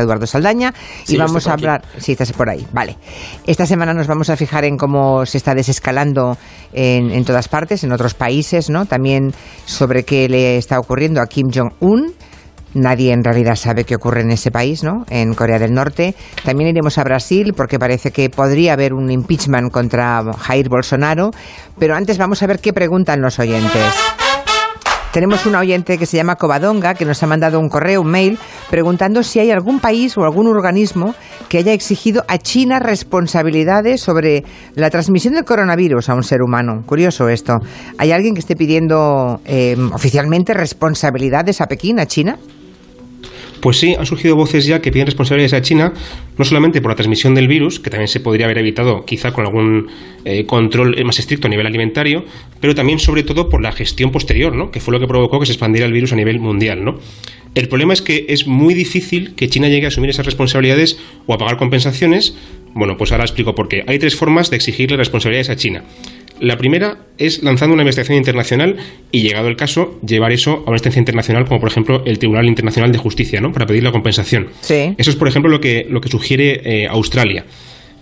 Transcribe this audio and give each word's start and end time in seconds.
Eduardo 0.00 0.26
Saldaña 0.26 0.72
y 1.06 1.18
vamos 1.18 1.46
a 1.46 1.52
hablar, 1.52 1.82
sí, 1.98 2.12
estás 2.12 2.32
por 2.32 2.48
ahí, 2.48 2.66
vale. 2.72 2.96
Esta 3.46 3.66
semana 3.66 3.92
nos 3.92 4.06
vamos 4.06 4.30
a 4.30 4.38
fijar 4.38 4.64
en 4.64 4.78
cómo 4.78 5.26
se 5.26 5.36
está 5.36 5.54
desescalando 5.54 6.38
en, 6.72 7.10
en 7.10 7.26
todas 7.26 7.46
partes, 7.48 7.84
en 7.84 7.92
otros 7.92 8.14
países, 8.14 8.70
¿no? 8.70 8.86
También 8.86 9.34
sobre 9.66 10.04
qué 10.04 10.30
le 10.30 10.56
está 10.56 10.78
ocurriendo 10.78 11.20
a 11.20 11.26
Kim 11.26 11.50
Jong-un. 11.54 12.14
Nadie 12.72 13.12
en 13.12 13.22
realidad 13.22 13.54
sabe 13.54 13.84
qué 13.84 13.96
ocurre 13.96 14.22
en 14.22 14.30
ese 14.30 14.50
país, 14.50 14.82
¿no? 14.82 15.04
En 15.10 15.34
Corea 15.34 15.58
del 15.58 15.74
Norte. 15.74 16.14
También 16.42 16.70
iremos 16.70 16.96
a 16.96 17.04
Brasil 17.04 17.52
porque 17.54 17.78
parece 17.78 18.12
que 18.12 18.30
podría 18.30 18.72
haber 18.72 18.94
un 18.94 19.10
impeachment 19.10 19.70
contra 19.70 20.22
Jair 20.38 20.70
Bolsonaro. 20.70 21.32
Pero 21.78 21.94
antes 21.94 22.16
vamos 22.16 22.42
a 22.42 22.46
ver 22.46 22.60
qué 22.60 22.72
preguntan 22.72 23.20
los 23.20 23.38
oyentes. 23.38 23.92
Tenemos 25.12 25.44
un 25.44 25.54
oyente 25.54 25.98
que 25.98 26.06
se 26.06 26.16
llama 26.16 26.36
Covadonga 26.36 26.94
que 26.94 27.04
nos 27.04 27.22
ha 27.22 27.26
mandado 27.26 27.60
un 27.60 27.68
correo, 27.68 28.00
un 28.00 28.10
mail, 28.10 28.38
preguntando 28.70 29.22
si 29.22 29.40
hay 29.40 29.50
algún 29.50 29.78
país 29.78 30.16
o 30.16 30.24
algún 30.24 30.46
organismo 30.46 31.14
que 31.50 31.58
haya 31.58 31.74
exigido 31.74 32.24
a 32.28 32.38
China 32.38 32.78
responsabilidades 32.78 34.00
sobre 34.00 34.42
la 34.74 34.88
transmisión 34.88 35.34
del 35.34 35.44
coronavirus 35.44 36.08
a 36.08 36.14
un 36.14 36.24
ser 36.24 36.40
humano. 36.40 36.82
Curioso 36.86 37.28
esto. 37.28 37.58
¿Hay 37.98 38.10
alguien 38.10 38.32
que 38.32 38.40
esté 38.40 38.56
pidiendo 38.56 39.42
eh, 39.44 39.76
oficialmente 39.92 40.54
responsabilidades 40.54 41.60
a 41.60 41.66
Pekín, 41.66 42.00
a 42.00 42.06
China? 42.06 42.38
Pues 43.62 43.76
sí, 43.76 43.94
han 43.96 44.04
surgido 44.06 44.34
voces 44.34 44.66
ya 44.66 44.82
que 44.82 44.90
piden 44.90 45.06
responsabilidades 45.06 45.52
a 45.52 45.62
China, 45.62 45.92
no 46.36 46.44
solamente 46.44 46.82
por 46.82 46.90
la 46.90 46.96
transmisión 46.96 47.36
del 47.36 47.46
virus, 47.46 47.78
que 47.78 47.90
también 47.90 48.08
se 48.08 48.18
podría 48.18 48.46
haber 48.46 48.58
evitado 48.58 49.04
quizá 49.04 49.32
con 49.32 49.46
algún 49.46 49.86
eh, 50.24 50.44
control 50.46 50.96
más 51.04 51.20
estricto 51.20 51.46
a 51.46 51.50
nivel 51.50 51.64
alimentario, 51.64 52.24
pero 52.60 52.74
también 52.74 52.98
sobre 52.98 53.22
todo 53.22 53.48
por 53.48 53.62
la 53.62 53.70
gestión 53.70 54.10
posterior, 54.10 54.52
¿no? 54.52 54.72
que 54.72 54.80
fue 54.80 54.92
lo 54.92 54.98
que 54.98 55.06
provocó 55.06 55.38
que 55.38 55.46
se 55.46 55.52
expandiera 55.52 55.86
el 55.86 55.92
virus 55.92 56.12
a 56.12 56.16
nivel 56.16 56.40
mundial. 56.40 56.84
¿no? 56.84 56.98
El 57.54 57.68
problema 57.68 57.92
es 57.92 58.02
que 58.02 58.26
es 58.30 58.48
muy 58.48 58.74
difícil 58.74 59.36
que 59.36 59.48
China 59.48 59.68
llegue 59.68 59.84
a 59.84 59.88
asumir 59.88 60.10
esas 60.10 60.26
responsabilidades 60.26 60.98
o 61.26 61.34
a 61.34 61.38
pagar 61.38 61.56
compensaciones. 61.56 62.34
Bueno, 62.74 62.96
pues 62.96 63.12
ahora 63.12 63.22
explico 63.22 63.54
por 63.54 63.68
qué. 63.68 63.84
Hay 63.86 64.00
tres 64.00 64.16
formas 64.16 64.50
de 64.50 64.56
exigirle 64.56 64.96
responsabilidades 64.96 65.50
a 65.50 65.56
China. 65.56 65.84
La 66.42 66.58
primera 66.58 66.96
es 67.18 67.44
lanzando 67.44 67.72
una 67.72 67.84
investigación 67.84 68.18
internacional 68.18 68.76
y, 69.12 69.22
llegado 69.22 69.46
el 69.46 69.54
caso, 69.54 70.00
llevar 70.04 70.32
eso 70.32 70.64
a 70.66 70.70
una 70.70 70.74
instancia 70.74 70.98
internacional, 70.98 71.44
como 71.44 71.60
por 71.60 71.70
ejemplo 71.70 72.02
el 72.04 72.18
Tribunal 72.18 72.48
Internacional 72.48 72.90
de 72.90 72.98
Justicia, 72.98 73.40
¿no? 73.40 73.52
Para 73.52 73.64
pedir 73.64 73.84
la 73.84 73.92
compensación. 73.92 74.48
Sí. 74.60 74.92
Eso 74.98 75.10
es, 75.10 75.14
por 75.14 75.28
ejemplo, 75.28 75.48
lo 75.48 75.60
que, 75.60 75.86
lo 75.88 76.00
que 76.00 76.08
sugiere 76.08 76.60
eh, 76.64 76.88
Australia. 76.88 77.44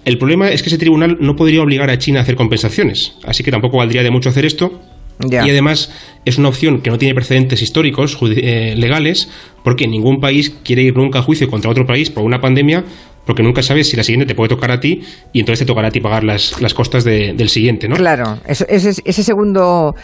El 0.06 0.16
problema 0.16 0.48
es 0.48 0.62
que 0.62 0.70
ese 0.70 0.78
tribunal 0.78 1.18
no 1.20 1.36
podría 1.36 1.61
obligar 1.61 1.91
a 1.91 1.98
China 1.98 2.20
a 2.20 2.22
hacer 2.22 2.34
compensaciones, 2.34 3.12
así 3.24 3.44
que 3.44 3.50
tampoco 3.50 3.77
valdría 3.77 4.02
de 4.02 4.11
mucho 4.11 4.30
hacer 4.30 4.46
esto. 4.46 4.80
Ya. 5.18 5.46
Y 5.46 5.50
además 5.50 5.92
es 6.24 6.38
una 6.38 6.48
opción 6.48 6.80
que 6.80 6.88
no 6.88 6.96
tiene 6.96 7.14
precedentes 7.14 7.61
históricos 7.61 8.16
eh, 8.22 8.72
legales, 8.74 9.28
porque 9.62 9.86
ningún 9.86 10.18
país 10.18 10.48
quiere 10.64 10.80
ir 10.80 10.96
nunca 10.96 11.18
a 11.18 11.22
juicio 11.22 11.50
contra 11.50 11.70
otro 11.70 11.86
país 11.86 12.08
por 12.08 12.24
una 12.24 12.41
pandemia, 12.41 12.86
porque 13.31 13.45
nunca 13.45 13.62
sabes 13.62 13.89
si 13.89 13.97
la 13.97 14.03
siguiente 14.03 14.27
te 14.27 14.34
puede 14.34 14.48
tocar 14.48 14.73
a 14.73 14.81
ti 14.81 15.03
y 15.33 15.39
entonces 15.39 15.61
te 15.61 15.64
tocará 15.67 15.86
a 15.86 15.91
ti 15.92 16.00
pagar 16.00 16.25
las, 16.25 16.61
las 16.61 16.75
costas 16.75 17.05
de- 17.05 17.33
del 17.33 17.48
siguiente, 17.48 17.89
¿no? 17.89 17.95
Claro, 17.95 18.39
eso- 18.45 18.67
ese, 18.69 18.91
ese 19.05 19.23
segundo 19.23 19.95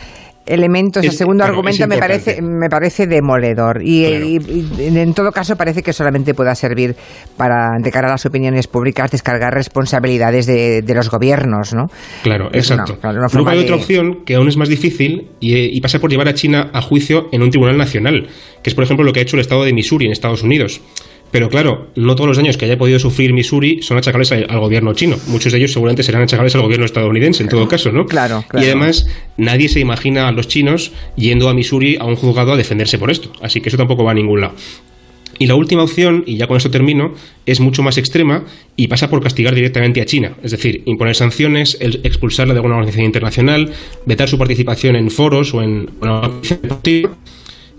elemento, 0.49 1.01
ese 1.01 1.09
Es- 1.09 1.17
segundo 1.19 1.41
claro, 1.43 1.55
argumento 1.55 1.83
es 1.83 1.89
me 1.89 1.99
parece, 1.99 2.41
me 2.41 2.69
parece 2.71 3.09
demoledor 3.09 3.81
y, 3.83 4.05
Claro. 4.07 4.25
y- 4.27 4.67
y 4.79 4.99
en 4.99 5.13
todo 5.13 5.33
caso 5.33 5.57
parece 5.57 5.83
que 5.83 5.93
solamente 5.93 6.35
pueda 6.35 6.55
servir 6.55 6.95
para, 7.37 7.71
de 7.83 7.91
cara 7.91 8.07
a 8.07 8.13
las 8.13 8.25
opiniones 8.27 8.69
públicas, 8.69 9.11
descargar 9.11 9.53
responsabilidades 9.55 10.47
de, 10.47 10.83
de 10.83 10.95
los 10.95 11.11
gobiernos, 11.11 11.75
¿no? 11.75 11.87
Claro, 12.23 12.49
exacto. 12.53 12.97
Luego 13.33 13.51
hay 13.51 13.59
de- 13.59 13.65
otra 13.65 13.75
opción 13.75 14.23
que 14.25 14.37
aún 14.37 14.47
es 14.47 14.57
más 14.57 14.69
difícil 14.69 15.31
y, 15.41 15.57
y 15.77 15.81
pasa 15.81 15.99
por 15.99 16.11
llevar 16.11 16.29
a 16.29 16.35
China 16.35 16.71
a 16.73 16.81
juicio 16.81 17.27
en 17.33 17.43
un 17.43 17.51
tribunal 17.51 17.77
nacional, 17.77 18.29
que 18.63 18.71
es 18.71 18.75
por 18.77 18.85
ejemplo 18.85 19.05
lo 19.05 19.13
que 19.13 19.19
ha 19.19 19.23
hecho 19.25 19.35
el 19.37 19.41
estado 19.41 19.65
de 19.65 19.73
Missouri 19.73 20.07
en 20.07 20.13
Estados 20.13 20.45
Unidos. 20.45 20.81
Pero 21.31 21.49
claro, 21.49 21.89
no 21.97 22.15
todos 22.15 22.29
los 22.29 22.37
daños 22.37 22.57
que 22.57 22.65
haya 22.65 22.79
podido 22.79 22.99
sufrir 22.99 23.33
Missouri 23.33 23.83
son 23.83 23.99
achacables 23.99 24.33
al, 24.33 24.47
al 24.49 24.61
gobierno 24.61 24.95
chino. 24.95 25.17
Muchos 25.27 25.53
de 25.53 25.59
ellos 25.59 25.73
seguramente 25.73 26.03
serán 26.03 26.23
achacables 26.23 26.55
al 26.55 26.63
gobierno 26.63 26.87
estadounidense, 26.87 27.43
en 27.43 27.49
todo 27.49 27.69
caso, 27.69 27.93
¿no? 27.93 28.07
Claro, 28.07 28.45
claro. 28.49 28.65
Y 28.65 28.71
además, 28.71 29.07
nadie 29.37 29.69
se 29.69 29.81
imagina 29.81 30.29
a 30.29 30.33
los 30.33 30.49
chinos 30.49 30.93
yendo 31.17 31.49
a 31.49 31.55
Missouri 31.55 31.97
a 31.97 32.05
un 32.05 32.17
juzgado 32.17 32.53
a 32.53 32.57
defenderse 32.57 32.99
por 32.99 33.11
esto. 33.11 33.33
Así 33.43 33.61
que 33.61 33.69
eso 33.69 33.77
tampoco 33.77 34.05
va 34.05 34.13
a 34.13 34.15
ningún 34.15 34.41
lado. 34.41 34.55
Y 35.39 35.47
la 35.47 35.55
última 35.55 35.83
opción, 35.83 36.25
y 36.27 36.37
ya 36.37 36.47
con 36.47 36.57
esto 36.57 36.71
termino, 36.71 37.15
es 37.45 37.61
mucho 37.61 37.83
más 37.83 37.99
extrema 37.99 38.45
y 38.75 38.89
pasa 38.89 39.11
por 39.11 39.23
castigar 39.23 39.55
directamente 39.55 40.01
a 40.01 40.07
China. 40.07 40.33
Es 40.43 40.53
decir, 40.53 40.83
imponer 40.87 41.15
sanciones, 41.15 41.77
expulsarla 41.81 42.55
de 42.55 42.59
alguna 42.59 42.77
organización 42.77 43.07
internacional, 43.07 43.73
vetar 44.07 44.29
su 44.29 44.39
participación 44.39 44.97
en 44.97 45.11
foros 45.11 45.53
o 45.53 45.63
en 45.63 45.91
una 46.01 46.21
organización 46.21 46.63
deportiva. 46.63 47.17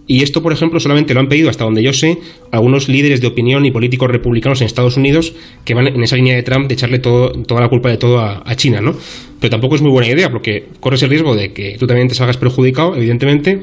Y 0.07 0.23
esto, 0.23 0.41
por 0.41 0.53
ejemplo, 0.53 0.79
solamente 0.79 1.13
lo 1.13 1.19
han 1.19 1.27
pedido, 1.27 1.49
hasta 1.49 1.65
donde 1.65 1.83
yo 1.83 1.91
sé, 1.91 2.17
algunos 2.51 2.87
líderes 2.87 3.19
de 3.19 3.27
opinión 3.27 3.65
y 3.65 3.71
políticos 3.71 4.09
republicanos 4.09 4.61
en 4.61 4.67
Estados 4.67 4.95
Unidos 4.95 5.33
que 5.65 5.73
van 5.73 5.87
en 5.87 6.01
esa 6.01 6.15
línea 6.15 6.35
de 6.35 6.43
Trump 6.43 6.67
de 6.67 6.75
echarle 6.75 6.99
todo, 6.99 7.31
toda 7.43 7.59
la 7.59 7.67
culpa 7.67 7.89
de 7.89 7.97
todo 7.97 8.19
a, 8.19 8.41
a 8.45 8.55
China, 8.55 8.79
¿no? 8.79 8.95
Pero 9.41 9.51
tampoco 9.51 9.75
es 9.75 9.81
muy 9.81 9.91
buena 9.91 10.09
idea, 10.09 10.31
porque 10.31 10.65
corres 10.79 11.03
el 11.03 11.09
riesgo 11.09 11.35
de 11.35 11.51
que 11.51 11.77
tú 11.77 11.87
también 11.87 12.07
te 12.07 12.15
salgas 12.15 12.37
perjudicado, 12.37 12.95
evidentemente, 12.95 13.61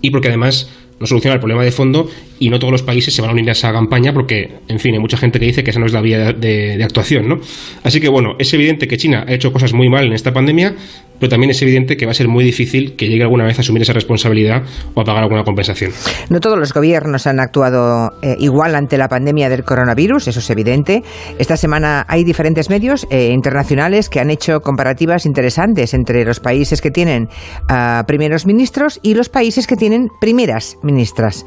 y 0.00 0.10
porque 0.10 0.28
además 0.28 0.70
no 0.98 1.06
soluciona 1.06 1.34
el 1.34 1.40
problema 1.40 1.62
de 1.62 1.72
fondo 1.72 2.08
y 2.38 2.50
no 2.50 2.58
todos 2.58 2.72
los 2.72 2.82
países 2.82 3.14
se 3.14 3.22
van 3.22 3.30
a 3.30 3.32
unir 3.32 3.48
a 3.48 3.52
esa 3.52 3.72
campaña 3.72 4.12
porque, 4.12 4.60
en 4.68 4.78
fin, 4.78 4.94
hay 4.94 5.00
mucha 5.00 5.16
gente 5.16 5.38
que 5.38 5.46
dice 5.46 5.64
que 5.64 5.70
esa 5.70 5.80
no 5.80 5.86
es 5.86 5.92
la 5.92 6.00
vía 6.00 6.32
de, 6.32 6.82
actuación, 6.84 7.28
¿no? 7.28 7.40
Así 7.82 8.00
que, 8.00 8.08
bueno, 8.08 8.36
es 8.38 8.52
evidente 8.54 8.86
que 8.86 8.96
China 8.96 9.24
ha 9.26 9.32
hecho 9.32 9.52
cosas 9.52 9.72
muy 9.72 9.88
mal 9.88 10.06
en 10.06 10.12
esta 10.12 10.32
pandemia, 10.32 10.74
pero 11.18 11.30
también 11.30 11.50
es 11.50 11.62
evidente 11.62 11.96
que 11.96 12.04
va 12.04 12.12
a 12.12 12.14
ser 12.14 12.28
muy 12.28 12.44
difícil 12.44 12.94
que 12.94 13.08
llegue 13.08 13.22
alguna 13.22 13.44
vez 13.44 13.58
a 13.58 13.62
asumir 13.62 13.82
esa 13.82 13.92
responsabilidad 13.92 14.62
o 14.94 15.00
a 15.00 15.04
pagar 15.04 15.22
alguna 15.22 15.44
compensación. 15.44 15.92
No 16.28 16.40
todos 16.40 16.58
los 16.58 16.72
gobiernos 16.72 17.26
han 17.26 17.40
actuado 17.40 18.12
eh, 18.22 18.36
igual 18.38 18.74
ante 18.74 18.98
la 18.98 19.08
pandemia 19.08 19.48
del 19.48 19.64
coronavirus, 19.64 20.28
eso 20.28 20.40
es 20.40 20.50
evidente. 20.50 21.02
Esta 21.38 21.56
semana 21.56 22.04
hay 22.08 22.24
diferentes 22.24 22.68
medios 22.70 23.06
eh, 23.10 23.30
internacionales 23.32 24.08
que 24.08 24.20
han 24.20 24.30
hecho 24.30 24.60
comparativas 24.60 25.26
interesantes 25.26 25.94
entre 25.94 26.24
los 26.24 26.40
países 26.40 26.80
que 26.80 26.90
tienen 26.90 27.28
ah, 27.68 28.04
primeros 28.06 28.46
ministros 28.46 29.00
y 29.02 29.14
los 29.14 29.28
países 29.28 29.66
que 29.66 29.76
tienen 29.76 30.08
primeras 30.20 30.78
ministras. 30.82 31.46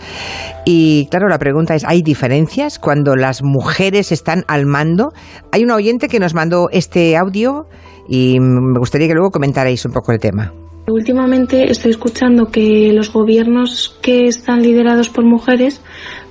Y 0.65 0.78
claro, 1.09 1.27
la 1.27 1.37
pregunta 1.37 1.75
es, 1.75 1.83
¿hay 1.85 2.01
diferencias 2.01 2.79
cuando 2.79 3.15
las 3.15 3.41
mujeres 3.43 4.11
están 4.11 4.43
al 4.47 4.65
mando? 4.65 5.11
Hay 5.51 5.63
un 5.63 5.71
oyente 5.71 6.07
que 6.07 6.19
nos 6.19 6.33
mandó 6.33 6.69
este 6.71 7.17
audio 7.17 7.65
y 8.07 8.39
me 8.39 8.79
gustaría 8.79 9.07
que 9.07 9.13
luego 9.13 9.31
comentarais 9.31 9.85
un 9.85 9.91
poco 9.91 10.11
el 10.11 10.19
tema. 10.19 10.51
Últimamente 10.87 11.69
estoy 11.69 11.91
escuchando 11.91 12.47
que 12.47 12.91
los 12.93 13.13
gobiernos 13.13 13.95
que 14.01 14.25
están 14.25 14.63
liderados 14.63 15.09
por 15.09 15.23
mujeres 15.23 15.81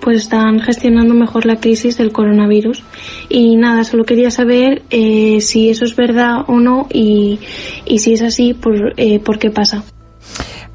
pues 0.01 0.19
están 0.19 0.59
gestionando 0.59 1.15
mejor 1.15 1.47
la 1.47 1.61
crisis 1.61 1.97
del 1.97 2.13
coronavirus 2.13 2.83
y 3.29 3.57
nada, 3.57 3.85
solo 3.85 4.05
quería 4.05 4.31
saber 4.31 4.83
eh, 4.91 5.41
si 5.41 5.71
eso 5.71 5.85
es 5.85 5.95
verdad 5.95 6.45
o 6.49 6.59
no 6.59 6.89
y, 6.93 7.39
y 7.85 7.99
si 8.01 8.15
es 8.15 8.23
así, 8.23 8.53
por, 8.53 8.95
eh, 8.97 9.21
¿por 9.21 9.39
qué 9.39 9.51
pasa? 9.51 9.85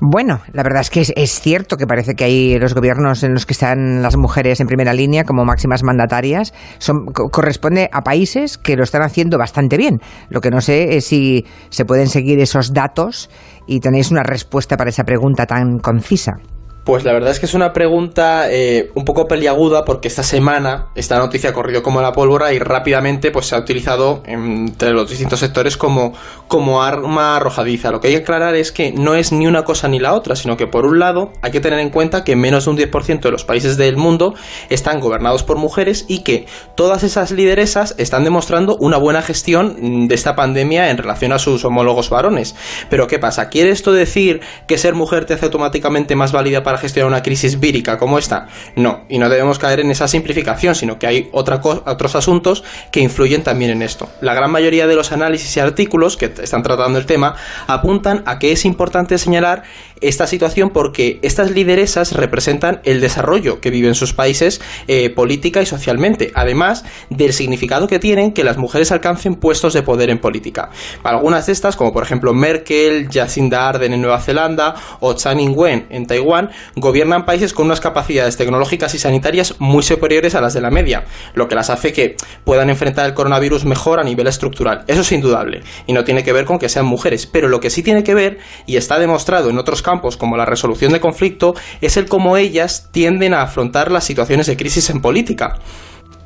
Bueno, 0.06 0.42
la 0.52 0.64
verdad 0.64 0.82
es 0.82 0.90
que 0.90 1.00
es, 1.00 1.14
es 1.16 1.40
cierto 1.40 1.78
que 1.78 1.88
parece 1.88 2.14
que 2.16 2.26
hay 2.26 2.60
los 2.60 2.74
gobiernos 2.76 3.24
en 3.24 3.32
los 3.34 3.46
que 3.46 3.54
están 3.54 4.02
las 4.02 4.18
mujeres 4.18 4.60
en 4.60 4.68
primera 4.68 4.94
línea 4.94 5.24
como 5.24 5.46
máximas 5.46 5.82
mandatarias. 5.82 6.54
Son, 6.78 7.06
co- 7.06 7.30
corresponde 7.30 7.90
a 7.90 8.02
países 8.02 8.58
que 8.58 8.76
lo 8.76 8.84
están 8.84 9.02
haciendo 9.02 9.38
bastante 9.38 9.78
bien. 9.78 10.02
Lo 10.30 10.42
que 10.42 10.50
no 10.50 10.60
sé 10.60 10.98
es 10.98 11.06
si 11.06 11.46
se 11.70 11.86
pueden 11.86 12.10
seguir 12.10 12.38
esos 12.42 12.74
datos 12.74 13.30
y 13.66 13.80
tenéis 13.80 14.12
una 14.12 14.24
respuesta 14.24 14.76
para 14.76 14.90
esa 14.90 15.06
pregunta 15.06 15.46
tan 15.46 15.80
concisa. 15.80 16.34
Pues 16.84 17.06
la 17.06 17.14
verdad 17.14 17.32
es 17.32 17.40
que 17.40 17.46
es 17.46 17.54
una 17.54 17.72
pregunta 17.72 18.52
eh, 18.52 18.92
un 18.94 19.06
poco 19.06 19.26
peliaguda 19.26 19.86
porque 19.86 20.10
esta 20.10 20.22
semana 20.22 20.88
esta 20.96 21.18
noticia 21.18 21.52
ha 21.52 21.54
corrido 21.54 21.82
como 21.82 22.02
la 22.02 22.12
pólvora 22.12 22.52
y 22.52 22.60
rápidamente 22.60 23.32
pues 23.32 23.46
se 23.46 23.56
ha 23.56 23.60
utilizado 23.60 24.22
entre 24.26 24.92
los 24.92 25.10
distintos 25.10 25.40
sectores 25.40 25.78
como, 25.78 26.14
como 26.50 26.84
arma 26.84 27.38
arrojadiza. 27.38 27.90
Lo 27.90 28.02
que 28.02 28.10
hay 28.10 28.16
que 28.16 28.20
aclarar 28.24 28.56
es 28.56 28.74
que 28.74 28.92
no 28.92 29.16
es 29.16 29.32
ni 29.32 29.48
una 29.48 29.64
cosa 29.64 29.88
ni 29.88 29.98
la 29.98 30.14
otra, 30.14 30.36
sino 30.36 30.58
que 30.58 30.68
por 30.68 30.86
un 30.86 31.00
lado 31.00 31.32
hay 31.42 31.52
que 31.52 31.62
tener 31.62 31.80
en 31.80 31.90
cuenta 31.90 32.26
que 32.26 32.36
menos 32.36 32.66
de 32.66 32.72
un 32.72 32.78
10% 32.78 33.22
de 33.22 33.32
los 33.32 33.46
países 33.46 33.78
del 33.78 33.96
mundo 33.96 34.34
están 34.70 35.00
gobernados 35.00 35.44
por 35.44 35.58
mujeres 35.58 36.04
y 36.10 36.24
que 36.24 36.48
todas 36.76 37.04
esas 37.04 37.32
lideresas 37.32 37.96
están 37.98 38.26
demostrando 38.26 38.76
una 38.76 38.98
buena 38.98 39.22
gestión 39.22 40.10
de 40.10 40.16
esta 40.16 40.36
pandemia 40.36 40.90
en 40.90 40.98
relación 40.98 41.32
a 41.32 41.40
sus 41.40 41.64
homólogos 41.64 42.10
varones. 42.10 42.56
Pero 42.90 43.08
¿qué 43.08 43.20
pasa? 43.20 43.48
¿Quiere 43.48 43.70
esto 43.70 43.94
decir 43.94 44.42
que 44.68 44.78
ser 44.78 44.96
mujer 44.96 45.24
te 45.24 45.34
hace 45.34 45.46
automáticamente 45.46 46.18
más 46.18 46.34
válida 46.34 46.62
para 46.62 46.73
gestionar 46.78 47.08
una 47.08 47.24
crisis 47.24 47.60
vírica 47.60 47.98
como 47.98 48.18
esta? 48.18 48.48
No, 48.76 49.06
y 49.10 49.18
no 49.18 49.30
debemos 49.30 49.60
caer 49.60 49.80
en 49.80 49.92
esa 49.92 50.08
simplificación, 50.08 50.76
sino 50.76 51.00
que 51.00 51.08
hay 51.08 51.30
otra 51.32 51.62
otros 51.64 52.16
asuntos 52.16 52.64
que 52.92 53.00
influyen 53.00 53.44
también 53.44 53.72
en 53.72 53.82
esto. 53.82 54.10
La 54.22 54.34
gran 54.34 54.52
mayoría 54.52 54.88
de 54.88 54.96
los 54.96 55.12
análisis 55.12 55.56
y 55.56 55.60
artículos 55.60 56.18
que 56.18 56.26
están 56.26 56.64
tratando 56.64 57.00
el 57.00 57.06
tema 57.06 57.36
apuntan 57.68 58.24
a 58.26 58.40
que 58.40 58.52
es 58.52 58.66
importante 58.66 59.18
señalar 59.18 59.64
esta 60.02 60.28
situación 60.28 60.70
porque 60.72 61.20
estas 61.22 61.52
lideresas 61.52 62.14
representan 62.14 62.82
el 62.84 63.00
desarrollo 63.02 63.62
que 63.62 63.70
viven 63.70 63.96
sus 63.96 64.14
países 64.14 64.62
eh, 64.88 65.10
política 65.10 65.62
y 65.62 65.66
socialmente, 65.66 66.32
además 66.36 66.84
del 67.10 67.34
significado 67.34 67.88
que 67.88 68.00
tienen 68.00 68.34
que 68.34 68.44
las 68.44 68.58
mujeres 68.58 68.92
alcancen 68.92 69.36
puestos 69.36 69.74
de 69.74 69.82
poder 69.82 70.10
en 70.10 70.20
política. 70.20 70.70
Algunas 71.04 71.46
de 71.46 71.54
estas, 71.54 71.76
como 71.76 71.94
por 71.94 72.04
ejemplo 72.04 72.34
Merkel, 72.34 73.08
Jacinda 73.12 73.68
Ardern 73.70 73.94
en 73.94 74.02
Nueva 74.02 74.20
Zelanda 74.20 74.76
o 75.00 75.14
Chan 75.14 75.40
Ing-wen 75.40 75.88
en 75.90 76.06
Taiwán, 76.06 76.50
gobiernan 76.76 77.26
países 77.26 77.54
con 77.54 77.66
unas 77.66 77.80
capacidades 77.80 78.38
tecnológicas 78.38 78.94
y 78.96 79.00
sanitarias 79.00 79.56
muy 79.60 79.84
superiores 79.84 80.36
a 80.36 80.42
las 80.42 80.54
de 80.54 80.62
la 80.62 80.70
media, 80.70 81.06
lo 81.34 81.48
que 81.48 81.56
las 81.56 81.70
hace 81.70 81.94
que 81.94 82.16
puedan 82.44 82.70
enfrentar 82.70 83.06
el 83.06 83.14
coronavirus 83.14 83.66
mejor 83.66 84.00
a 84.00 84.04
nivel 84.04 84.28
estructural. 84.28 84.84
Eso 84.88 85.02
es 85.02 85.12
indudable 85.12 85.62
y 85.88 85.94
no 85.94 86.04
tiene 86.04 86.24
que 86.24 86.34
ver 86.34 86.46
con 86.46 86.60
que 86.60 86.70
sean 86.70 86.86
mujeres, 86.86 87.26
pero 87.26 87.48
lo 87.48 87.60
que 87.60 87.70
sí 87.70 87.84
tiene 87.84 88.04
que 88.04 88.14
ver 88.14 88.40
y 88.66 88.78
está 88.78 89.00
demostrado 89.00 89.50
en 89.50 89.58
otros 89.58 89.82
campos 89.82 90.18
como 90.18 90.38
la 90.38 90.46
resolución 90.46 90.94
de 90.94 91.00
conflicto 91.00 91.56
es 91.82 91.98
el 91.98 92.08
cómo 92.08 92.38
ellas 92.38 92.90
tienden 92.92 93.34
a 93.34 93.44
afrontar 93.44 93.92
las 93.92 94.04
situaciones 94.04 94.48
de 94.48 94.58
crisis 94.58 94.90
en 94.90 95.02
política. 95.02 95.60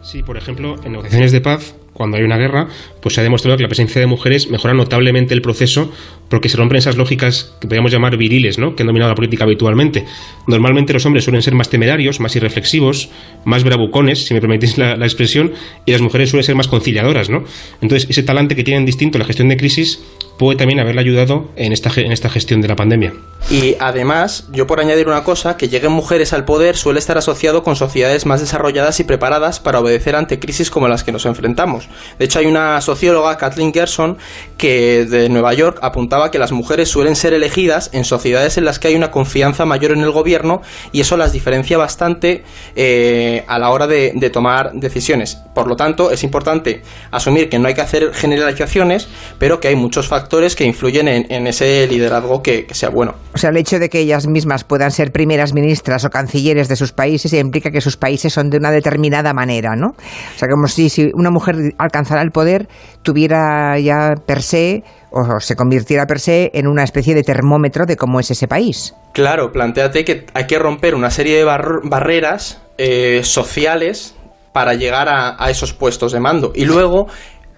Sí, 0.08 0.24
por 0.24 0.38
ejemplo, 0.38 0.78
en 0.86 0.94
negociaciones 0.94 1.34
de 1.34 1.42
paz, 1.42 1.76
cuando 1.92 2.16
hay 2.16 2.24
una 2.24 2.38
guerra, 2.38 2.70
pues 3.02 3.16
se 3.16 3.20
ha 3.20 3.24
demostrado 3.26 3.58
que 3.58 3.64
la 3.64 3.68
presencia 3.68 4.00
de 4.00 4.08
mujeres 4.08 4.50
mejora 4.50 4.74
notablemente 4.74 5.34
el 5.34 5.42
proceso 5.42 5.92
porque 6.30 6.48
se 6.48 6.56
rompen 6.56 6.78
esas 6.78 6.96
lógicas 6.96 7.56
que 7.60 7.68
podríamos 7.68 7.92
llamar 7.92 8.16
viriles, 8.16 8.58
¿no? 8.58 8.74
que 8.74 8.84
han 8.84 8.88
dominado 8.88 9.12
la 9.12 9.16
política 9.16 9.44
habitualmente. 9.44 10.06
Normalmente 10.48 10.94
los 10.94 11.06
hombres 11.06 11.26
suelen 11.26 11.42
ser 11.42 11.56
más 11.56 11.70
temerarios, 11.70 12.22
más 12.22 12.34
irreflexivos, 12.38 13.10
más 13.44 13.66
bravucones, 13.66 14.24
si 14.24 14.34
me 14.34 14.40
permitís 14.40 14.78
la, 14.78 14.94
expresión, 14.94 15.52
y 15.86 15.92
las 15.92 16.00
mujeres 16.00 16.30
suelen 16.30 16.46
ser 16.46 16.56
más 16.56 16.70
conciliadoras. 16.70 17.30
¿no? 17.30 17.44
Entonces, 17.82 18.10
ese 18.10 18.24
talante 18.24 18.56
que 18.56 18.64
tienen 18.64 18.86
distinto 18.86 19.18
en 19.18 19.24
la 19.24 19.26
gestión 19.26 19.50
de 19.50 19.58
crisis 19.58 20.02
puede 20.40 20.58
también 20.58 20.80
haberle 20.80 21.02
ayudado 21.02 21.52
en 21.58 21.74
esta, 21.74 21.92
en 22.00 22.14
esta 22.14 22.30
gestión 22.30 22.62
de 22.62 22.70
la 22.70 22.78
pandemia. 22.78 23.14
Y 23.50 23.78
además, 23.80 24.46
yo 24.52 24.68
por 24.68 24.82
añadir 24.82 25.08
una 25.08 25.24
cosa, 25.24 25.56
que 25.56 25.70
lleguen 25.70 25.94
mujeres 25.94 26.34
al 26.34 26.44
poder 26.44 26.76
suele 26.76 27.00
estar 27.00 27.18
asociado 27.18 27.64
con 27.64 27.78
sociedades 27.78 28.26
más 28.26 28.42
desarrolladas 28.42 29.00
y 29.00 29.06
preparadas 29.06 29.62
para 29.62 29.80
obedecer 29.80 30.18
ante 30.18 30.38
crisis 30.38 30.70
como 30.70 30.90
las 30.90 31.06
que 31.06 31.14
nos 31.14 31.26
enfrentamos. 31.26 31.88
De 32.20 32.26
hecho, 32.26 32.40
hay 32.40 32.46
una 32.46 32.82
socióloga, 32.82 33.38
Kathleen 33.38 33.74
Gerson, 33.74 34.18
que 34.58 35.06
de 35.06 35.30
Nueva 35.30 35.54
York 35.54 35.80
apuntaba 35.82 36.30
que 36.30 36.40
las 36.40 36.52
mujeres 36.52 36.90
suelen 36.90 37.16
ser 37.16 37.34
elegidas 37.34 37.90
en 37.94 38.04
sociedades 38.04 38.58
en 38.58 38.66
las 38.66 38.80
que 38.80 38.90
hay 38.90 38.96
una 38.96 39.12
confianza 39.12 39.66
mayor 39.66 39.92
en 39.92 40.02
el 40.02 40.12
gobierno 40.12 40.62
y 40.92 41.00
eso 41.00 41.16
las 41.16 41.32
diferencia 41.32 41.78
bastante 41.78 42.44
eh, 42.76 43.46
a 43.48 43.60
la 43.60 43.70
hora 43.70 43.88
de, 43.88 44.30
tomar 44.34 44.74
decisiones. 44.74 45.38
Por 45.56 45.68
lo 45.68 45.78
tanto, 45.78 46.12
es 46.12 46.24
importante 46.24 46.82
asumir 47.12 47.48
que 47.48 47.60
no 47.60 47.70
hay 47.70 47.74
que 47.74 47.82
hacer 47.82 48.14
generalizaciones, 48.14 49.08
pero 49.40 49.62
que 49.62 49.70
hay 49.70 49.76
muchos 49.78 50.10
factores 50.10 50.56
que 50.56 50.66
influyen 50.66 51.08
en, 51.08 51.48
ese 51.48 51.88
liderazgo 51.88 52.44
que, 52.44 52.66
que 52.66 52.74
sea 52.74 52.90
bueno. 52.90 53.16
O 53.38 53.40
sea, 53.40 53.52
el 53.52 53.58
hecho 53.58 53.78
de 53.78 53.88
que 53.88 54.00
ellas 54.00 54.26
mismas 54.26 54.64
puedan 54.64 54.90
ser 54.90 55.12
primeras 55.12 55.54
ministras 55.54 56.04
o 56.06 56.10
cancilleres 56.10 56.68
de 56.70 56.76
sus 56.76 56.92
países 56.92 57.32
implica 57.34 57.70
que 57.70 57.82
sus 57.82 57.96
países 57.96 58.34
son 58.34 58.50
de 58.50 58.58
una 58.58 58.72
determinada 58.72 59.32
manera, 59.32 59.76
¿no? 59.76 59.90
O 59.90 60.38
sea, 60.40 60.48
como 60.50 60.68
si, 60.68 60.90
si 60.90 61.12
una 61.14 61.30
mujer 61.30 61.76
alcanzara 61.78 62.24
el 62.24 62.32
poder, 62.32 62.68
tuviera 63.04 63.78
ya 63.78 64.16
per 64.26 64.42
se 64.42 64.84
o 65.12 65.40
se 65.40 65.56
convirtiera 65.56 66.08
per 66.08 66.20
se 66.20 66.50
en 66.56 66.66
una 66.66 66.84
especie 66.84 67.14
de 67.14 67.22
termómetro 67.22 67.86
de 67.86 67.96
cómo 67.96 68.20
es 68.20 68.32
ese 68.32 68.48
país. 68.48 68.96
Claro, 69.14 69.52
planteate 69.52 70.04
que 70.04 70.26
hay 70.34 70.48
que 70.48 70.58
romper 70.58 70.96
una 70.96 71.12
serie 71.12 71.38
de 71.38 71.44
barreras 71.44 72.60
eh, 72.80 73.22
sociales 73.24 74.16
para 74.52 74.74
llegar 74.74 75.10
a, 75.10 75.52
esos 75.52 75.74
puestos 75.74 76.12
de 76.12 76.20
mando. 76.20 76.52
Y 76.56 76.66
luego 76.66 77.06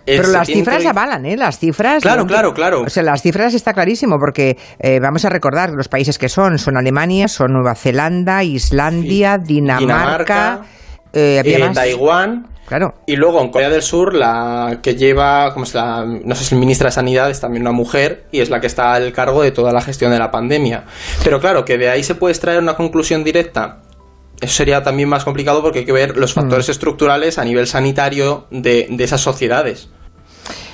pero 0.06 0.28
las 0.28 0.48
cifras 0.48 0.86
avalan, 0.86 1.26
¿eh? 1.26 1.38
Las 1.38 1.60
cifras. 1.60 2.02
Claro, 2.02 2.26
claro, 2.26 2.54
claro. 2.54 2.82
O 2.82 2.90
sea, 2.90 3.04
las 3.04 3.22
cifras 3.22 3.54
está 3.54 3.74
clarísimo 3.74 4.18
porque 4.20 4.58
eh, 4.80 5.00
vamos 5.02 5.26
a 5.26 5.30
recordar 5.30 5.72
los 5.72 5.88
países 5.88 6.18
que 6.18 6.30
son: 6.30 6.58
son 6.58 6.78
Alemania, 6.78 7.28
son 7.28 7.54
Nueva 7.54 7.76
Zelanda, 7.76 8.44
Islandia, 8.44 9.38
Dinamarca, 9.38 10.62
eh, 11.14 11.72
Taiwán. 11.74 12.48
Claro. 12.70 12.94
Y 13.08 13.16
luego 13.16 13.42
en 13.42 13.50
Corea 13.50 13.70
del 13.70 13.82
Sur, 13.82 14.14
la 14.14 14.78
que 14.84 14.94
lleva, 14.94 15.52
como 15.54 15.64
es 15.66 15.74
la, 15.74 16.06
no 16.06 16.36
sé 16.36 16.44
si 16.44 16.54
el 16.54 16.60
ministra 16.60 16.90
de 16.90 16.92
Sanidad 16.92 17.32
es 17.32 17.42
también 17.42 17.64
una 17.64 17.72
mujer 17.72 18.26
y 18.32 18.42
es 18.42 18.52
la 18.52 18.60
que 18.60 18.68
está 18.68 18.94
al 18.94 19.12
cargo 19.12 19.42
de 19.42 19.50
toda 19.50 19.74
la 19.74 19.82
gestión 19.82 20.12
de 20.12 20.20
la 20.20 20.30
pandemia. 20.30 20.84
Pero 21.24 21.40
claro, 21.40 21.66
que 21.66 21.80
de 21.80 21.90
ahí 21.90 22.04
se 22.04 22.14
puede 22.14 22.34
extraer 22.34 22.60
una 22.62 22.76
conclusión 22.76 23.24
directa. 23.24 23.80
Eso 24.42 24.54
sería 24.54 24.84
también 24.84 25.10
más 25.10 25.24
complicado 25.24 25.62
porque 25.62 25.80
hay 25.80 25.86
que 25.86 25.92
ver 25.92 26.18
los 26.18 26.32
mm. 26.32 26.40
factores 26.40 26.70
estructurales 26.70 27.38
a 27.38 27.44
nivel 27.44 27.68
sanitario 27.68 28.48
de, 28.52 28.88
de 28.90 29.04
esas 29.04 29.22
sociedades. 29.22 29.90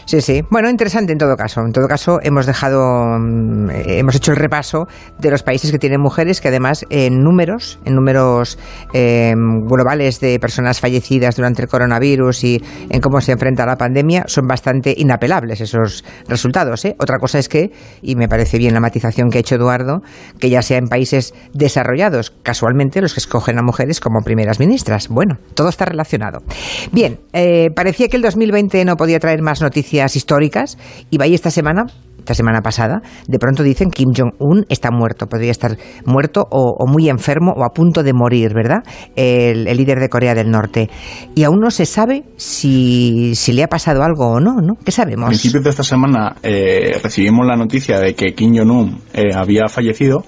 Sí, 0.06 0.22
sí. 0.22 0.44
Bueno, 0.52 0.70
interesante 0.70 1.14
en 1.14 1.18
todo 1.18 1.36
caso. 1.36 1.62
En 1.62 1.72
todo 1.72 1.88
caso, 1.88 2.20
hemos 2.22 2.46
dejado, 2.46 3.18
mm, 3.18 3.70
hemos 3.88 4.16
hecho 4.16 4.34
el 4.34 4.38
repaso 4.38 4.88
de 5.18 5.32
los 5.32 5.42
países 5.42 5.72
que 5.72 5.80
tienen 5.80 6.00
mujeres, 6.00 6.42
que 6.42 6.50
además 6.50 6.86
en 6.92 7.24
números, 7.24 7.80
en 7.86 7.96
números 7.96 8.60
em, 8.94 9.66
globales 9.66 10.20
de 10.20 10.40
personas 10.40 10.80
fallecidas 10.80 11.36
durante 11.36 11.64
el 11.64 11.68
coronavirus 11.68 12.44
y 12.44 12.64
en 12.90 13.02
cómo 13.02 13.20
se 13.20 13.32
enfrenta 13.32 13.66
la 13.66 13.78
pandemia, 13.78 14.26
son 14.28 14.46
bastante 14.46 14.94
inapelables 14.96 15.60
esos 15.60 16.04
resultados. 16.28 16.86
¿eh? 16.86 16.96
Otra 17.00 17.18
cosa 17.18 17.40
es 17.40 17.50
que, 17.50 17.72
y 18.04 18.16
me 18.16 18.28
parece 18.28 18.60
bien 18.60 18.76
la 18.76 18.80
matización 18.80 19.32
que 19.32 19.40
ha 19.40 19.42
hecho 19.42 19.56
Eduardo, 19.56 20.02
que 20.40 20.52
ya 20.52 20.62
sea 20.62 20.78
en 20.78 20.88
países 20.88 21.34
desarrollados, 21.54 22.32
casualmente 22.44 23.02
los 23.02 23.16
que 23.16 23.22
escogen 23.22 23.58
a 23.58 23.64
mujeres 23.64 24.00
como 24.00 24.22
primeras 24.22 24.60
ministras. 24.60 25.08
Bueno, 25.08 25.40
todo 25.56 25.70
está 25.70 25.86
relacionado. 25.86 26.44
Bien, 26.92 27.20
eh, 27.34 27.72
parecía 27.76 28.08
que 28.08 28.18
el 28.18 28.22
2020 28.22 28.86
no 28.86 28.98
podía 28.98 29.20
traer 29.20 29.42
más 29.42 29.62
noticias 29.64 29.95
históricas 30.16 30.78
y 31.10 31.18
vaya 31.18 31.36
esta 31.36 31.52
semana 31.52 31.86
esta 32.26 32.34
semana 32.34 32.62
pasada, 32.62 33.04
de 33.28 33.38
pronto 33.38 33.62
dicen 33.62 33.92
Kim 33.92 34.10
Jong-un 34.12 34.66
está 34.68 34.90
muerto, 34.90 35.28
podría 35.28 35.52
estar 35.52 35.78
muerto 36.06 36.48
o, 36.50 36.88
muy 36.88 37.08
enfermo 37.08 37.54
o 37.56 37.64
a 37.64 37.70
punto 37.70 38.02
de 38.02 38.14
morir, 38.14 38.52
¿verdad? 38.56 38.80
El, 39.16 39.66
líder 39.66 40.00
de 40.00 40.10
Corea 40.10 40.34
del 40.34 40.50
Norte. 40.50 40.90
Y 41.36 41.44
aún 41.44 41.60
no 41.60 41.70
se 41.70 41.86
sabe 41.86 42.24
si, 42.36 43.36
si 43.36 43.54
le 43.54 43.62
ha 43.62 43.68
pasado 43.68 44.02
algo 44.02 44.26
o 44.26 44.40
no, 44.40 44.56
¿no? 44.56 44.74
¿Qué 44.84 44.92
sabemos? 44.92 45.26
A 45.26 45.30
principios 45.30 45.64
de 45.64 45.70
esta 45.70 45.84
semana 45.84 46.36
eh, 46.42 47.00
recibimos 47.04 47.46
la 47.46 47.56
noticia 47.56 48.00
de 48.00 48.16
que 48.16 48.34
Kim 48.34 48.58
Jong-un 48.58 49.02
eh, 49.14 49.32
había 49.36 49.68
fallecido, 49.68 50.24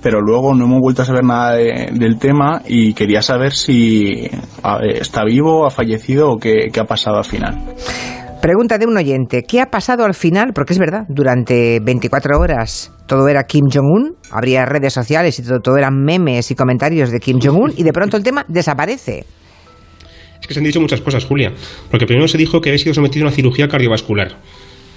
pero 0.00 0.20
luego 0.20 0.54
no 0.54 0.66
hemos 0.66 0.78
vuelto 0.78 1.02
a 1.02 1.04
saber 1.04 1.24
nada 1.24 1.56
del 1.56 2.16
tema 2.20 2.62
y 2.64 2.94
quería 2.94 3.22
saber 3.22 3.54
si 3.54 4.30
está 4.94 5.24
vivo, 5.24 5.66
ha 5.66 5.70
fallecido 5.70 6.30
o 6.30 6.36
qué, 6.36 6.68
qué 6.72 6.78
ha 6.78 6.84
pasado 6.84 7.16
al 7.16 7.24
final. 7.24 7.58
Pregunta 8.40 8.78
de 8.78 8.86
un 8.86 8.96
oyente, 8.96 9.42
¿qué 9.46 9.60
ha 9.60 9.66
pasado 9.66 10.06
al 10.06 10.14
final? 10.14 10.52
Porque 10.54 10.72
es 10.72 10.78
verdad, 10.78 11.04
durante 11.10 11.78
24 11.84 12.38
horas 12.38 12.90
todo 13.06 13.28
era 13.28 13.44
Kim 13.44 13.66
Jong-un, 13.70 14.16
habría 14.30 14.64
redes 14.64 14.94
sociales 14.94 15.38
y 15.38 15.42
todo, 15.42 15.60
todo 15.60 15.76
eran 15.76 16.02
memes 16.02 16.50
y 16.50 16.54
comentarios 16.54 17.10
de 17.10 17.20
Kim 17.20 17.38
Jong-un 17.38 17.74
y 17.76 17.82
de 17.82 17.92
pronto 17.92 18.16
el 18.16 18.22
tema 18.22 18.46
desaparece. 18.48 19.24
Es 20.40 20.46
que 20.46 20.54
se 20.54 20.60
han 20.60 20.64
dicho 20.64 20.80
muchas 20.80 21.02
cosas, 21.02 21.26
Julia. 21.26 21.52
Porque 21.90 22.06
primero 22.06 22.28
se 22.28 22.38
dijo 22.38 22.62
que 22.62 22.70
había 22.70 22.78
sido 22.78 22.94
sometido 22.94 23.26
a 23.26 23.28
una 23.28 23.36
cirugía 23.36 23.68
cardiovascular. 23.68 24.38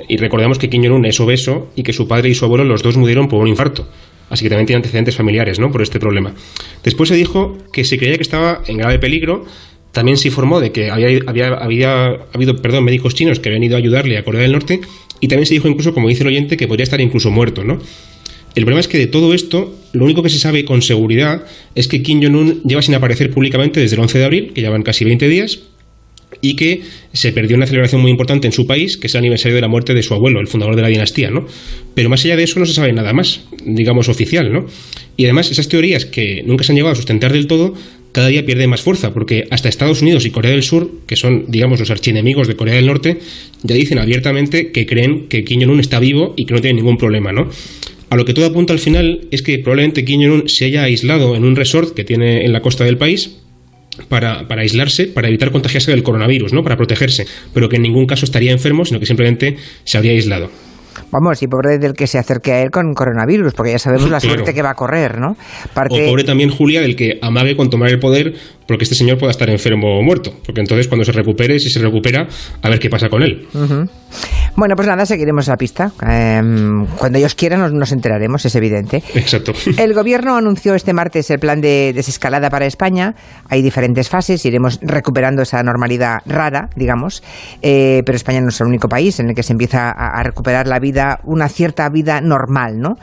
Y 0.08 0.16
recordamos 0.16 0.58
que 0.58 0.70
Kim 0.70 0.82
Jong-un 0.82 1.06
es 1.06 1.20
obeso 1.20 1.68
y 1.76 1.84
que 1.84 1.92
su 1.92 2.08
padre 2.08 2.30
y 2.30 2.36
su 2.36 2.46
abuelo 2.46 2.64
los 2.64 2.82
dos 2.82 2.96
murieron 2.96 3.28
por 3.28 3.42
un 3.42 3.50
infarto. 3.50 3.90
Así 4.30 4.46
que 4.46 4.50
también 4.50 4.68
tiene 4.68 4.78
antecedentes 4.78 5.18
familiares, 5.18 5.60
¿no? 5.60 5.70
Por 5.70 5.82
este 5.82 6.00
problema. 6.00 6.34
Después 6.82 7.10
se 7.10 7.16
dijo 7.16 7.58
que 7.74 7.84
se 7.84 7.98
creía 7.98 8.16
que 8.16 8.24
estaba 8.24 8.62
en 8.68 8.78
grave 8.78 9.00
peligro 9.00 9.44
también 9.94 10.18
se 10.18 10.28
informó 10.28 10.60
de 10.60 10.72
que 10.72 10.90
había, 10.90 11.20
habido 12.34 12.58
perdón, 12.62 12.84
médicos 12.84 13.16
chinos 13.16 13.40
que 13.40 13.50
habían 13.50 13.64
ido 13.64 13.76
a 13.76 13.80
ayudarle 13.80 14.18
a 14.18 14.24
Corea 14.24 14.42
del 14.42 14.52
Norte 14.52 14.82
y 15.22 15.30
también 15.30 15.46
se 15.46 15.54
dijo 15.54 15.70
incluso, 15.70 15.94
como 15.94 16.10
dice 16.10 16.24
el 16.24 16.28
oyente, 16.28 16.58
que 16.58 16.68
podría 16.68 16.84
estar 16.84 17.00
incluso 17.00 17.32
muerto, 17.32 17.64
¿no? 17.64 17.80
El 18.56 18.66
problema 18.66 18.82
es 18.82 18.88
que 18.88 18.98
de 18.98 19.08
todo 19.08 19.34
esto, 19.34 19.74
lo 19.94 20.04
único 20.04 20.22
que 20.22 20.30
se 20.30 20.38
sabe 20.38 20.66
con 20.66 20.82
seguridad 20.82 21.46
es 21.76 21.88
que 21.88 22.04
Kim 22.04 22.22
Jong-un 22.22 22.62
lleva 22.64 22.82
sin 22.82 22.94
aparecer 22.94 23.32
públicamente 23.32 23.80
desde 23.80 23.96
el 23.96 24.02
11 24.02 24.18
de 24.18 24.26
abril, 24.26 24.52
que 24.54 24.62
llevan 24.62 24.84
casi 24.84 25.06
20 25.06 25.28
días, 25.28 25.60
y 26.42 26.56
que 26.56 26.82
se 27.14 27.32
perdió 27.32 27.56
una 27.56 27.66
celebración 27.66 28.02
muy 28.02 28.12
importante 28.12 28.48
en 28.48 28.52
su 28.52 28.68
país, 28.68 28.98
que 28.98 29.08
es 29.08 29.14
el 29.16 29.20
aniversario 29.20 29.56
de 29.56 29.62
la 29.62 29.68
muerte 29.68 29.94
de 29.94 30.04
su 30.04 30.14
abuelo, 30.14 30.40
el 30.40 30.48
fundador 30.48 30.76
de 30.76 30.82
la 30.82 30.88
dinastía, 30.88 31.32
¿no? 31.32 31.48
Pero 31.96 32.10
más 32.10 32.26
allá 32.26 32.36
de 32.36 32.44
eso 32.44 32.60
no 32.60 32.66
se 32.66 32.74
sabe 32.74 32.92
nada 32.94 33.14
más, 33.14 33.42
digamos, 33.66 34.10
oficial, 34.10 34.52
¿no? 34.52 34.66
Y 35.16 35.24
además 35.24 35.50
esas 35.52 35.68
teorías 35.68 36.06
que 36.06 36.44
nunca 36.46 36.64
se 36.64 36.72
han 36.72 36.76
llegado 36.76 36.94
a 36.94 36.96
sustentar 36.96 37.32
del 37.32 37.48
todo, 37.48 37.76
cada 38.14 38.28
día 38.28 38.46
pierden 38.46 38.70
más 38.70 38.82
fuerza, 38.82 39.14
porque 39.14 39.46
hasta 39.50 39.68
Estados 39.68 40.02
Unidos 40.02 40.26
y 40.26 40.30
Corea 40.30 40.52
del 40.52 40.64
Sur, 40.64 40.90
que 41.06 41.18
son, 41.18 41.46
digamos, 41.50 41.80
los 41.80 41.90
archienemigos 41.90 42.48
de 42.48 42.56
Corea 42.56 42.76
del 42.76 42.86
Norte, 42.86 43.18
ya 43.64 43.76
dicen 43.76 43.98
abiertamente 43.98 44.72
que 44.72 44.86
creen 44.86 45.28
que 45.28 45.44
Kim 45.44 45.60
Jong-un 45.62 45.80
está 45.80 46.00
vivo 46.00 46.34
y 46.38 46.46
que 46.46 46.54
no 46.54 46.62
tiene 46.62 46.76
ningún 46.76 46.98
problema, 46.98 47.34
¿no? 47.34 47.50
A 48.10 48.16
lo 48.16 48.24
que 48.24 48.34
todo 48.34 48.46
apunta 48.46 48.72
al 48.72 48.80
final 48.80 49.28
es 49.32 49.42
que 49.42 49.58
probablemente 49.60 50.06
Kim 50.06 50.22
Jong-un 50.22 50.48
se 50.48 50.66
haya 50.66 50.84
aislado 50.84 51.36
en 51.36 51.44
un 51.44 51.56
resort 51.56 51.94
que 51.94 52.04
tiene 52.04 52.46
en 52.46 52.54
la 52.54 52.62
costa 52.62 52.86
del 52.86 52.98
país, 52.98 53.38
para, 54.10 54.48
para, 54.48 54.62
aislarse, 54.62 55.06
para 55.06 55.28
evitar 55.28 55.52
contagiarse 55.52 55.92
del 55.92 56.04
coronavirus, 56.04 56.54
¿no? 56.54 56.64
Para 56.64 56.78
protegerse, 56.78 57.28
pero 57.54 57.70
que 57.70 57.76
en 57.76 57.84
ningún 57.84 58.06
caso 58.06 58.26
estaría 58.26 58.52
enfermo, 58.52 58.86
sino 58.86 59.00
que 59.00 59.06
simplemente 59.06 59.58
se 59.84 59.98
habría 59.98 60.14
aislado. 60.14 60.50
Vamos, 61.12 61.42
y 61.44 61.48
pobre 61.48 61.78
del 61.78 61.94
que 61.94 62.08
se 62.08 62.18
acerque 62.18 62.52
a 62.52 62.62
él 62.62 62.72
con 62.72 62.94
coronavirus, 62.94 63.54
porque 63.54 63.72
ya 63.72 63.80
sabemos 63.80 64.10
la 64.10 64.20
suerte 64.20 64.54
que 64.54 64.62
va 64.62 64.72
a 64.72 64.76
correr, 64.76 65.20
¿no? 65.20 65.36
O 65.76 66.06
pobre 66.06 66.24
también 66.24 66.50
Julia 66.50 66.82
del 66.82 66.96
que 66.96 67.20
amague 67.22 67.56
con 67.56 67.70
tomar 67.70 67.90
el 67.90 68.00
poder 68.00 68.34
porque 68.68 68.84
este 68.84 68.96
señor 68.96 69.18
pueda 69.18 69.32
estar 69.32 69.50
enfermo 69.50 70.00
o 70.00 70.04
muerto. 70.04 70.34
Porque 70.46 70.62
entonces, 70.62 70.88
cuando 70.88 71.06
se 71.06 71.12
recupere, 71.12 71.60
si 71.60 71.70
se 71.70 71.80
recupera, 71.80 72.28
a 72.62 72.70
ver 72.70 72.80
qué 72.80 72.90
pasa 72.90 73.10
con 73.10 73.24
él. 73.24 73.48
Bueno, 74.56 74.76
pues 74.76 74.88
nada, 74.88 75.06
seguiremos 75.06 75.48
la 75.48 75.58
pista. 75.58 75.92
Em, 76.08 76.86
cuando 76.98 77.18
ellos 77.18 77.34
quieran 77.36 77.78
nos, 77.78 77.92
enteraremos, 77.92 78.46
es 78.46 78.56
evidente. 78.56 79.04
Exacto. 79.16 79.54
El 79.78 79.94
gobierno 79.94 80.36
anunció 80.36 80.76
este 80.76 80.94
martes 80.94 81.30
el 81.32 81.40
plan 81.40 81.60
de 81.60 81.92
desescalada 81.94 82.50
para 82.50 82.66
España. 82.66 83.16
Hay 83.50 83.62
diferentes 83.62 84.10
fases, 84.10 84.46
iremos 84.46 84.80
recuperando 84.82 85.42
esa 85.42 85.64
normalidad 85.64 86.20
rara, 86.26 86.70
digamos. 86.76 87.24
Eh, 87.62 88.02
pero 88.06 88.16
España 88.16 88.42
no 88.42 88.50
es 88.50 88.62
el 88.62 88.68
único 88.68 88.88
país 88.88 89.20
en 89.20 89.30
el 89.30 89.36
que 89.36 89.44
se 89.44 89.54
empieza 89.54 89.90
a, 89.90 90.20
a 90.20 90.24
recuperar 90.24 90.68
la 90.68 90.80
vida, 90.80 91.20
una 91.24 91.50
cierta 91.50 91.90
vida 91.90 92.22
normal, 92.22 92.78
¿no? 92.78 92.96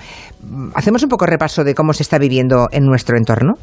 Hacemos 0.74 1.02
un 1.02 1.08
poco 1.08 1.26
repaso 1.26 1.64
de 1.64 1.74
cómo 1.74 1.92
se 1.92 2.02
está 2.02 2.18
viviendo 2.18 2.68
en 2.70 2.84
nuestro 2.84 3.16
entorno. 3.16 3.54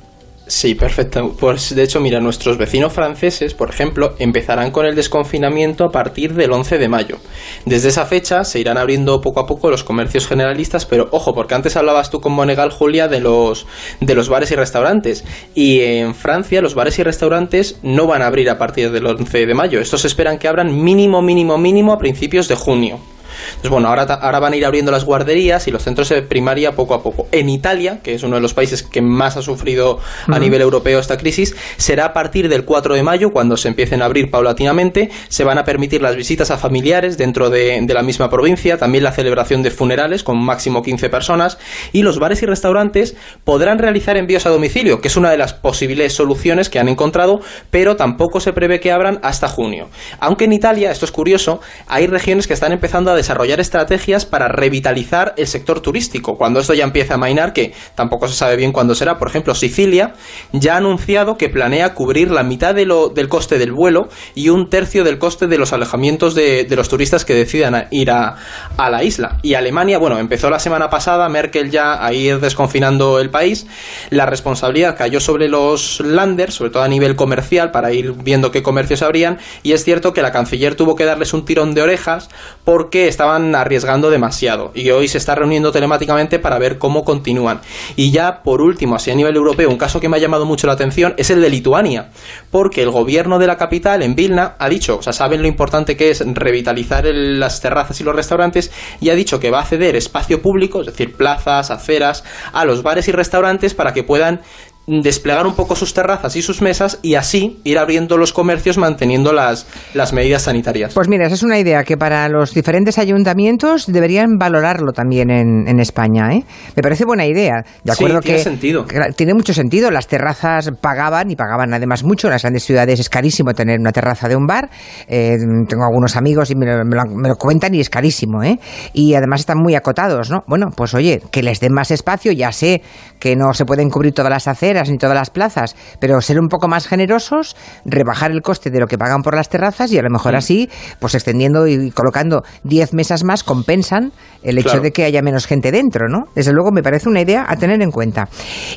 Sí, 0.48 0.76
perfecto. 0.76 1.36
Pues 1.38 1.76
de 1.76 1.84
hecho, 1.84 2.00
mira, 2.00 2.22
nuestros 2.22 2.58
vecinos 2.58 2.94
franceses, 2.94 3.54
por 3.54 3.70
ejemplo, 3.70 4.16
empezarán 4.18 4.72
con 4.72 4.86
el 4.86 4.96
desconfinamiento 4.96 5.84
a 5.84 5.90
partir 5.90 6.34
del 6.36 6.54
11 6.54 6.78
de 6.78 6.88
mayo. 6.88 7.18
Desde 7.66 7.90
esa 7.90 8.06
fecha 8.06 8.46
se 8.46 8.62
irán 8.62 8.78
abriendo 8.78 9.20
poco 9.20 9.42
a 9.42 9.46
poco 9.46 9.70
los 9.70 9.84
comercios 9.84 10.26
generalistas, 10.26 10.86
pero 10.86 11.10
ojo, 11.12 11.34
porque 11.34 11.54
antes 11.54 11.76
hablabas 11.76 12.10
tú 12.10 12.22
con 12.22 12.32
Monegal, 12.32 12.72
Julia, 12.72 13.10
de 13.10 13.20
los, 13.20 13.68
de 14.00 14.16
los 14.16 14.30
bares 14.30 14.50
y 14.52 14.56
restaurantes. 14.56 15.26
Y 15.54 15.82
en 15.82 16.16
Francia 16.16 16.62
los 16.62 16.76
bares 16.76 16.98
y 16.98 17.04
restaurantes 17.04 17.80
no 17.84 18.08
van 18.08 18.22
a 18.22 18.28
abrir 18.28 18.50
a 18.50 18.58
partir 18.58 18.92
del 18.92 19.06
11 19.06 19.46
de 19.46 19.54
mayo. 19.54 19.82
Estos 19.82 20.06
esperan 20.06 20.40
que 20.40 20.48
abran 20.48 20.82
mínimo, 20.82 21.22
mínimo, 21.22 21.58
mínimo 21.58 21.92
a 21.92 21.98
principios 21.98 22.48
de 22.48 22.56
junio. 22.56 23.00
Entonces, 23.48 23.72
bueno, 23.72 23.88
ahora, 23.88 24.04
ahora 24.04 24.40
van 24.40 24.54
a 24.54 24.56
ir 24.56 24.66
abriendo 24.66 24.92
las 24.92 25.06
guarderías 25.06 25.68
y 25.68 25.72
los 25.72 25.84
centros 25.84 26.10
de 26.10 26.22
primaria 26.22 26.74
poco 26.74 26.94
a 26.94 27.04
poco. 27.04 27.28
En 27.32 27.50
Italia, 27.50 28.00
que 28.04 28.14
es 28.14 28.24
uno 28.24 28.36
de 28.36 28.42
los 28.42 28.54
países 28.54 28.84
que 28.84 29.02
más 29.02 29.38
ha 29.38 29.42
sufrido 29.42 30.00
a 30.28 30.40
nivel 30.40 30.62
europeo 30.62 31.00
esta 31.00 31.18
crisis, 31.18 31.56
será 31.78 32.06
a 32.06 32.14
partir 32.14 32.50
del 32.50 32.66
4 32.66 32.96
de 32.96 33.04
mayo, 33.04 33.32
cuando 33.32 33.58
se 33.58 33.68
empiecen 33.68 34.02
a 34.02 34.06
abrir 34.06 34.30
paulatinamente, 34.30 35.10
se 35.28 35.44
van 35.44 35.58
a 35.58 35.64
permitir 35.64 36.02
las 36.02 36.16
visitas 36.16 36.52
a 36.52 36.58
familiares 36.58 37.18
dentro 37.18 37.50
de, 37.50 37.80
de 37.82 37.94
la 37.94 38.04
misma 38.04 38.30
provincia, 38.30 38.78
también 38.78 39.04
la 39.04 39.12
celebración 39.12 39.64
de 39.64 39.72
funerales 39.72 40.24
con 40.24 40.44
máximo 40.44 40.82
15 40.82 41.10
personas, 41.10 41.58
y 41.92 42.04
los 42.04 42.20
bares 42.20 42.42
y 42.44 42.46
restaurantes 42.46 43.16
podrán 43.44 43.80
realizar 43.80 44.18
envíos 44.18 44.46
a 44.46 44.50
domicilio, 44.50 45.02
que 45.02 45.08
es 45.08 45.18
una 45.18 45.32
de 45.32 45.38
las 45.38 45.54
posibles 45.54 46.14
soluciones 46.14 46.70
que 46.70 46.80
han 46.80 46.90
encontrado, 46.90 47.40
pero 47.70 47.96
tampoco 47.96 48.40
se 48.40 48.54
prevé 48.54 48.80
que 48.80 48.92
abran 48.92 49.20
hasta 49.24 49.48
junio. 49.48 49.90
Aunque 50.20 50.46
en 50.46 50.54
Italia, 50.54 50.92
esto 50.92 51.06
es 51.06 51.12
curioso, 51.12 51.62
hay 51.88 52.08
regiones 52.08 52.48
que 52.48 52.54
están 52.54 52.72
empezando 52.72 53.12
a 53.12 53.16
desarrollar 53.28 53.60
estrategias 53.60 54.26
para 54.26 54.48
revitalizar 54.48 55.34
el 55.36 55.48
sector 55.48 55.82
turístico. 55.82 56.38
Cuando 56.38 56.62
esto 56.62 56.74
ya 56.74 56.86
empieza 56.86 57.16
a 57.16 57.18
mainar, 57.18 57.52
que 57.52 57.74
tampoco 57.94 58.30
se 58.30 58.36
sabe 58.36 58.56
bien 58.56 58.72
cuándo 58.72 58.96
será, 58.96 59.20
por 59.20 59.28
ejemplo, 59.28 59.54
Sicilia 59.54 60.14
ya 60.54 60.76
ha 60.76 60.78
anunciado 60.78 61.38
que 61.38 61.50
planea 61.50 61.94
cubrir 61.94 62.32
la 62.32 62.44
mitad 62.44 62.74
del 62.74 63.28
coste 63.28 63.58
del 63.58 63.74
vuelo 63.74 64.08
y 64.34 64.48
un 64.48 64.70
tercio 64.70 65.04
del 65.04 65.18
coste 65.18 65.48
de 65.48 65.58
los 65.58 65.74
alejamientos 65.74 66.36
de, 66.36 66.66
los 66.70 66.88
turistas 66.88 67.26
que 67.26 67.34
decidan 67.34 67.88
ir 67.92 68.12
a, 68.12 68.38
a, 68.78 68.90
la 68.90 69.04
isla. 69.04 69.40
Y 69.42 69.56
Alemania, 69.56 69.98
bueno, 69.98 70.20
empezó 70.20 70.50
la 70.50 70.60
semana 70.60 70.90
pasada, 70.90 71.28
Merkel 71.28 71.70
ya 71.70 72.06
a 72.06 72.14
ir 72.14 72.40
desconfinando 72.40 73.20
el 73.20 73.30
país. 73.30 73.68
La 74.10 74.26
responsabilidad 74.26 74.96
cayó 74.98 75.20
sobre 75.20 75.50
los 75.50 76.00
landers, 76.00 76.54
sobre 76.54 76.70
todo 76.70 76.84
a 76.84 76.88
nivel 76.88 77.18
comercial, 77.18 77.72
para 77.72 77.92
ir 77.92 78.14
viendo 78.14 78.52
qué 78.52 78.64
comercios 78.64 79.02
abrían. 79.02 79.38
Y 79.64 79.74
es 79.74 79.84
cierto 79.84 80.14
que 80.14 80.22
la 80.22 80.32
canciller 80.32 80.76
tuvo 80.76 80.96
que 80.96 81.04
darles 81.04 81.34
un 81.34 81.44
tirón 81.44 81.74
de 81.74 81.82
orejas 81.82 82.30
porque 82.64 83.10
estaban 83.18 83.56
arriesgando 83.56 84.12
demasiado 84.12 84.72
y 84.76 84.92
hoy 84.92 85.08
se 85.08 85.18
está 85.18 85.34
reuniendo 85.34 85.72
telemáticamente 85.72 86.38
para 86.38 86.60
ver 86.60 86.78
cómo 86.78 87.04
continúan. 87.04 87.62
Y 87.96 88.12
ya 88.12 88.44
por 88.44 88.62
último, 88.62 88.96
así 88.96 89.10
a 89.10 89.16
nivel 89.16 89.36
europeo, 89.36 89.72
un 89.72 89.78
caso 89.80 90.00
que 90.00 90.08
me 90.08 90.18
ha 90.18 90.20
llamado 90.20 90.46
mucho 90.46 90.68
la 90.68 90.74
atención 90.74 91.16
es 91.18 91.32
el 91.32 91.42
de 91.42 91.50
Lituania, 91.50 92.12
porque 92.52 92.84
el 92.84 92.92
gobierno 92.92 93.40
de 93.40 93.48
la 93.48 93.58
capital, 93.58 94.04
en 94.04 94.14
Vilna, 94.14 94.54
ha 94.60 94.70
dicho, 94.70 95.00
o 95.00 95.02
sea, 95.02 95.14
saben 95.14 95.42
lo 95.42 95.48
importante 95.48 95.98
que 95.98 96.12
es 96.12 96.24
revitalizar 96.24 97.06
las 97.06 97.60
terrazas 97.60 98.00
y 98.00 98.04
los 98.04 98.16
restaurantes 98.16 98.72
y 99.02 99.10
ha 99.10 99.16
dicho 99.16 99.40
que 99.40 99.50
va 99.50 99.62
a 99.62 99.66
ceder 99.66 99.96
espacio 99.96 100.44
público, 100.44 100.82
es 100.82 100.86
decir, 100.86 101.16
plazas, 101.16 101.72
aceras, 101.72 102.24
a 102.54 102.66
los 102.66 102.84
bares 102.84 103.08
y 103.08 103.12
restaurantes 103.14 103.74
para 103.74 103.94
que 103.94 104.04
puedan 104.04 104.42
desplegar 104.88 105.46
un 105.46 105.54
poco 105.54 105.76
sus 105.76 105.94
terrazas 105.94 106.38
y 106.38 106.42
sus 106.42 106.62
mesas 106.62 107.00
y 107.02 107.16
así 107.16 107.60
ir 107.66 107.78
abriendo 107.78 108.18
los 108.18 108.32
comercios 108.32 108.78
manteniendo 108.78 109.34
las, 109.34 109.68
las 109.94 110.14
medidas 110.14 110.44
sanitarias. 110.44 110.94
Pues 110.94 111.10
mira, 111.10 111.26
esa 111.26 111.36
es 111.36 111.44
una 111.44 111.60
idea 111.60 111.84
que 111.84 111.98
para 111.98 112.30
los 112.30 112.54
diferentes 112.54 112.98
ayuntamientos 112.98 113.86
deberían 113.88 114.38
valorarlo 114.38 114.94
también 114.94 115.30
en, 115.30 115.68
en 115.68 115.82
España. 115.82 116.32
¿eh? 116.32 116.46
Me 116.74 116.82
parece 116.82 117.04
buena 117.04 117.26
idea. 117.26 117.66
De 117.84 117.92
acuerdo 117.92 118.22
tiene 118.22 118.38
que, 118.38 118.44
sentido. 118.44 118.86
tiene 119.18 119.34
mucho 119.34 119.54
sentido. 119.54 119.92
Las 119.92 120.08
terrazas 120.08 120.72
pagaban 120.80 121.30
y 121.32 121.36
pagaban 121.36 121.74
además 121.74 122.06
mucho. 122.06 122.28
En 122.28 122.32
las 122.32 122.44
grandes 122.44 122.64
ciudades 122.64 123.02
es 123.02 123.10
carísimo 123.10 123.54
tener 123.54 123.82
una 123.82 123.92
terraza 123.92 124.30
de 124.30 124.38
un 124.38 124.48
bar. 124.48 124.70
Eh, 125.10 125.36
tengo 125.68 125.84
algunos 125.84 126.16
amigos 126.16 126.50
y 126.50 126.56
me 126.56 126.66
lo, 126.66 126.86
me, 126.86 126.96
lo, 126.96 127.04
me 127.14 127.28
lo, 127.28 127.36
cuentan 127.36 127.76
y 127.76 127.82
es 127.82 127.90
carísimo. 127.90 128.42
¿eh? 128.42 128.58
Y 128.94 129.16
además 129.16 129.42
están 129.42 129.58
muy 129.58 129.76
acotados. 129.76 130.30
¿no? 130.30 130.46
Bueno, 130.48 130.68
pues 130.74 130.94
oye, 130.94 131.22
que 131.30 131.44
les 131.44 131.60
den 131.60 131.74
más 131.74 131.92
espacio. 131.92 132.32
Ya 132.32 132.54
sé 132.54 132.82
que 133.20 133.36
no 133.36 133.54
se 133.54 133.66
pueden 133.66 133.90
cubrir 133.90 134.14
todas 134.14 134.32
las 134.32 134.48
aceras 134.48 134.77
ni 134.90 134.98
todas 134.98 135.16
las 135.16 135.30
plazas, 135.30 135.76
pero 136.00 136.22
ser 136.22 136.40
un 136.40 136.48
poco 136.48 136.68
más 136.68 136.88
generosos, 136.88 137.56
rebajar 137.86 138.32
el 138.32 138.42
coste 138.42 138.70
de 138.70 138.80
lo 138.80 138.88
que 138.88 138.98
pagan 138.98 139.22
por 139.22 139.36
las 139.36 139.50
terrazas 139.50 139.92
y 139.92 139.98
a 139.98 140.02
lo 140.02 140.10
mejor 140.10 140.36
así, 140.36 140.70
pues 141.00 141.16
extendiendo 141.16 141.68
y 141.68 141.92
colocando 141.92 142.44
10 142.64 142.94
mesas 142.94 143.24
más 143.24 143.44
compensan 143.44 144.12
el 144.44 144.58
hecho 144.58 144.68
Claro. 144.70 144.84
de 144.84 144.92
que 144.92 145.06
haya 145.06 145.22
menos 145.22 145.48
gente 145.48 145.72
dentro, 145.72 146.08
¿no? 146.08 146.26
Desde 146.36 146.52
luego 146.54 146.72
me 146.72 146.84
parece 146.84 147.10
una 147.10 147.22
idea 147.22 147.46
a 147.48 147.56
tener 147.56 147.82
en 147.82 147.92
cuenta. 147.92 148.28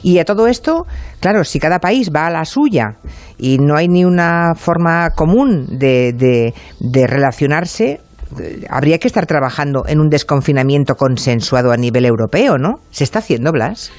Y 0.02 0.19
a 0.19 0.25
todo 0.25 0.47
esto, 0.47 0.87
claro, 1.21 1.45
si 1.45 1.59
cada 1.59 1.78
país 1.80 2.11
va 2.14 2.26
a 2.26 2.30
la 2.30 2.45
suya 2.45 2.97
y 3.38 3.59
no 3.59 3.76
hay 3.76 3.88
ni 3.88 4.04
una 4.04 4.54
forma 4.57 5.11
común 5.11 5.66
de, 5.78 6.12
de, 6.12 6.54
de 6.80 7.07
relacionarse, 7.07 8.00
eh, 8.40 8.64
habría 8.71 8.99
que 8.99 9.09
estar 9.09 9.26
trabajando 9.26 9.83
en 9.87 9.99
un 10.00 10.09
desconfinamiento 10.09 10.95
consensuado 10.95 11.73
a 11.73 11.76
nivel 11.76 12.04
europeo, 12.07 12.59
¿no? 12.59 12.80
¿Se 12.90 13.02
está 13.04 13.19
haciendo, 13.19 13.50
Blas? 13.52 13.90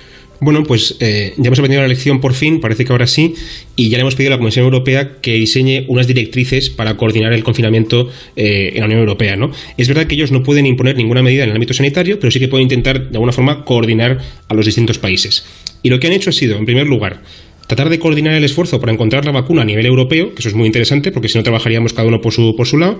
Bueno, 0.43 0.63
pues 0.63 0.97
eh, 0.99 1.35
ya 1.37 1.47
hemos 1.49 1.59
aprendido 1.59 1.83
la 1.83 1.87
lección 1.87 2.19
por 2.19 2.33
fin, 2.33 2.59
parece 2.59 2.83
que 2.83 2.91
ahora 2.91 3.05
sí, 3.05 3.35
y 3.75 3.89
ya 3.89 3.97
le 3.97 4.01
hemos 4.01 4.15
pedido 4.15 4.33
a 4.33 4.37
la 4.37 4.39
Comisión 4.39 4.65
Europea 4.65 5.17
que 5.21 5.33
diseñe 5.33 5.85
unas 5.87 6.07
directrices 6.07 6.71
para 6.71 6.97
coordinar 6.97 7.31
el 7.31 7.43
confinamiento 7.43 8.09
eh, 8.35 8.71
en 8.73 8.79
la 8.79 8.87
Unión 8.87 9.01
Europea. 9.01 9.35
¿no? 9.35 9.51
Es 9.77 9.87
verdad 9.87 10.07
que 10.07 10.15
ellos 10.15 10.31
no 10.31 10.41
pueden 10.41 10.65
imponer 10.65 10.97
ninguna 10.97 11.21
medida 11.21 11.43
en 11.43 11.51
el 11.51 11.55
ámbito 11.55 11.75
sanitario, 11.75 12.19
pero 12.19 12.31
sí 12.31 12.39
que 12.39 12.47
pueden 12.47 12.63
intentar 12.63 13.11
de 13.11 13.17
alguna 13.17 13.33
forma 13.33 13.63
coordinar 13.63 14.17
a 14.47 14.53
los 14.55 14.65
distintos 14.65 14.97
países. 14.97 15.45
Y 15.83 15.89
lo 15.89 15.99
que 15.99 16.07
han 16.07 16.13
hecho 16.13 16.31
ha 16.31 16.33
sido, 16.33 16.57
en 16.57 16.65
primer 16.65 16.87
lugar, 16.87 17.21
tratar 17.67 17.89
de 17.89 17.99
coordinar 17.99 18.33
el 18.33 18.43
esfuerzo 18.43 18.79
para 18.79 18.91
encontrar 18.91 19.25
la 19.25 19.31
vacuna 19.31 19.61
a 19.61 19.65
nivel 19.65 19.85
europeo, 19.85 20.33
que 20.33 20.39
eso 20.39 20.49
es 20.49 20.55
muy 20.55 20.65
interesante 20.65 21.11
porque 21.11 21.29
si 21.29 21.37
no 21.37 21.43
trabajaríamos 21.43 21.93
cada 21.93 22.07
uno 22.07 22.19
por 22.19 22.33
su, 22.33 22.55
por 22.57 22.65
su 22.65 22.79
lado, 22.79 22.99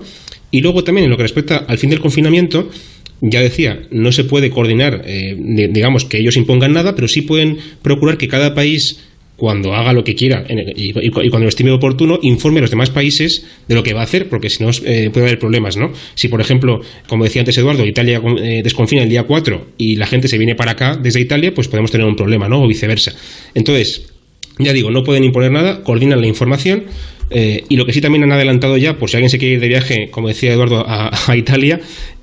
y 0.52 0.60
luego 0.60 0.84
también 0.84 1.06
en 1.06 1.10
lo 1.10 1.16
que 1.16 1.24
respecta 1.24 1.56
al 1.56 1.78
fin 1.78 1.90
del 1.90 1.98
confinamiento, 1.98 2.70
ya 3.22 3.40
decía, 3.40 3.80
no 3.90 4.10
se 4.10 4.24
puede 4.24 4.50
coordinar, 4.50 5.02
eh, 5.06 5.36
digamos, 5.70 6.04
que 6.04 6.18
ellos 6.18 6.36
impongan 6.36 6.72
nada, 6.72 6.94
pero 6.96 7.06
sí 7.06 7.22
pueden 7.22 7.58
procurar 7.80 8.18
que 8.18 8.26
cada 8.26 8.52
país 8.52 8.98
cuando 9.36 9.74
haga 9.74 9.92
lo 9.92 10.04
que 10.04 10.14
quiera 10.14 10.44
y, 10.48 10.92
cuando 11.10 11.40
lo 11.40 11.48
estime 11.48 11.70
oportuno, 11.70 12.18
informe 12.22 12.58
a 12.58 12.62
los 12.62 12.70
demás 12.70 12.90
países 12.90 13.44
de 13.66 13.74
lo 13.74 13.82
que 13.82 13.92
va 13.92 14.00
a 14.00 14.04
hacer, 14.04 14.28
porque 14.28 14.50
si 14.50 14.62
no 14.62 14.70
eh, 14.84 15.10
puede 15.12 15.26
haber 15.26 15.38
problemas, 15.38 15.76
¿no? 15.76 15.92
Si, 16.14 16.28
por 16.28 16.40
ejemplo, 16.40 16.80
como 17.08 17.24
decía 17.24 17.42
antes 17.42 17.56
Eduardo, 17.58 17.84
Italia 17.84 18.20
eh, 18.40 18.60
desconfina 18.62 19.02
el 19.02 19.08
día 19.08 19.24
4 19.24 19.66
y 19.78 19.96
la 19.96 20.06
gente 20.06 20.28
se 20.28 20.38
viene 20.38 20.54
para 20.54 20.72
acá 20.72 20.96
desde 20.96 21.20
Italia, 21.20 21.52
pues 21.54 21.68
podemos 21.68 21.90
tener 21.90 22.06
un 22.06 22.14
problema, 22.14 22.48
¿no? 22.48 22.62
O 22.62 22.68
viceversa. 22.68 23.14
Entonces, 23.54 24.12
ya 24.58 24.72
digo, 24.72 24.90
no 24.90 25.02
pueden 25.02 25.24
imponer 25.24 25.50
nada, 25.50 25.82
coordinan 25.82 26.20
la 26.20 26.26
información. 26.26 26.84
Eh, 27.30 27.64
y 27.68 27.76
lo 27.76 27.86
que 27.86 27.94
sí 27.94 28.00
también 28.00 28.24
han 28.24 28.32
adelantado 28.32 28.76
ya, 28.76 28.98
por 28.98 29.08
si 29.08 29.16
alguien 29.16 29.30
se 29.30 29.38
quiere 29.38 29.54
ir 29.54 29.60
de 29.60 29.68
viaje, 29.68 30.08
como 30.10 30.28
decía 30.28 30.52
Eduardo, 30.52 30.84
a, 30.86 31.10
a 31.26 31.36
Italia, 31.36 31.80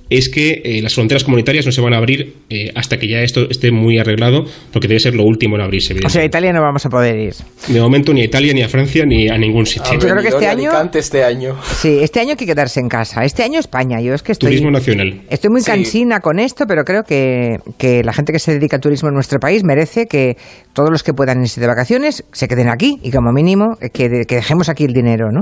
es 0.10 0.30
que 0.30 0.62
eh, 0.64 0.82
las 0.82 0.96
fronteras 0.96 1.24
comunitarias 1.24 1.66
no 1.66 1.72
se 1.72 1.82
van 1.82 1.94
a 1.94 1.98
abrir 1.98 2.34
eh, 2.50 2.72
hasta 2.76 2.98
que 2.98 3.08
ya 3.08 3.22
esto 3.22 3.48
esté 3.50 3.72
muy 3.72 4.00
arreglado, 4.00 4.46
porque 4.72 4.88
debe 4.88 5.00
ser 5.00 5.16
lo 5.16 5.24
último 5.24 5.56
en 5.56 5.62
abrirse. 5.62 5.96
O 6.04 6.10
sea, 6.10 6.22
a 6.22 6.26
Italia 6.26 6.52
no 6.52 6.62
vamos 6.62 6.86
a 6.86 6.90
poder 6.90 7.18
ir. 7.18 7.34
De 7.68 7.80
momento 7.80 8.14
ni 8.14 8.22
a 8.22 8.26
Italia, 8.26 8.54
ni 8.54 8.62
a 8.62 8.70
Francia, 8.70 9.06
ni 9.06 9.30
a 9.30 9.38
ningún 9.38 9.66
sitio. 9.66 9.94
Yo 9.94 10.00
creo 10.00 10.22
que 10.22 10.30
este 10.30 10.48
año... 10.48 10.72
este 10.94 11.24
año. 11.24 11.56
Sí, 11.64 12.00
este 12.02 12.20
año 12.20 12.32
hay 12.32 12.38
que 12.38 12.46
quedarse 12.46 12.80
en 12.80 12.90
casa. 12.90 13.24
Este 13.24 13.44
año 13.44 13.60
España. 13.60 14.02
Yo 14.02 14.14
es 14.14 14.24
que 14.24 14.32
estoy... 14.32 14.50
Turismo 14.50 14.72
nacional. 14.72 15.22
Estoy 15.30 15.52
muy 15.52 15.64
cansina 15.64 16.20
con 16.20 16.40
esto, 16.40 16.66
pero 16.68 16.84
creo 16.84 17.04
que, 17.04 17.58
que 17.78 18.04
la 18.04 18.14
gente 18.14 18.34
que 18.34 18.40
se 18.40 18.54
dedica 18.54 18.78
al 18.78 18.82
turismo 18.82 19.10
en 19.10 19.16
nuestro 19.16 19.40
país 19.40 19.64
merece 19.64 20.08
que 20.08 20.38
todos 20.74 20.90
los 20.90 21.04
que 21.04 21.14
puedan 21.14 21.42
irse 21.42 21.62
de 21.62 21.68
vacaciones 21.68 22.24
se 22.32 22.48
queden 22.48 22.70
aquí 22.70 22.98
y 23.04 23.12
como 23.12 23.32
mínimo 23.32 23.78
que, 23.94 24.26
que 24.28 24.36
dejemos 24.36 24.70
aquí 24.70 24.86
el 24.86 24.94
dinero, 24.94 25.28
¿no? 25.32 25.42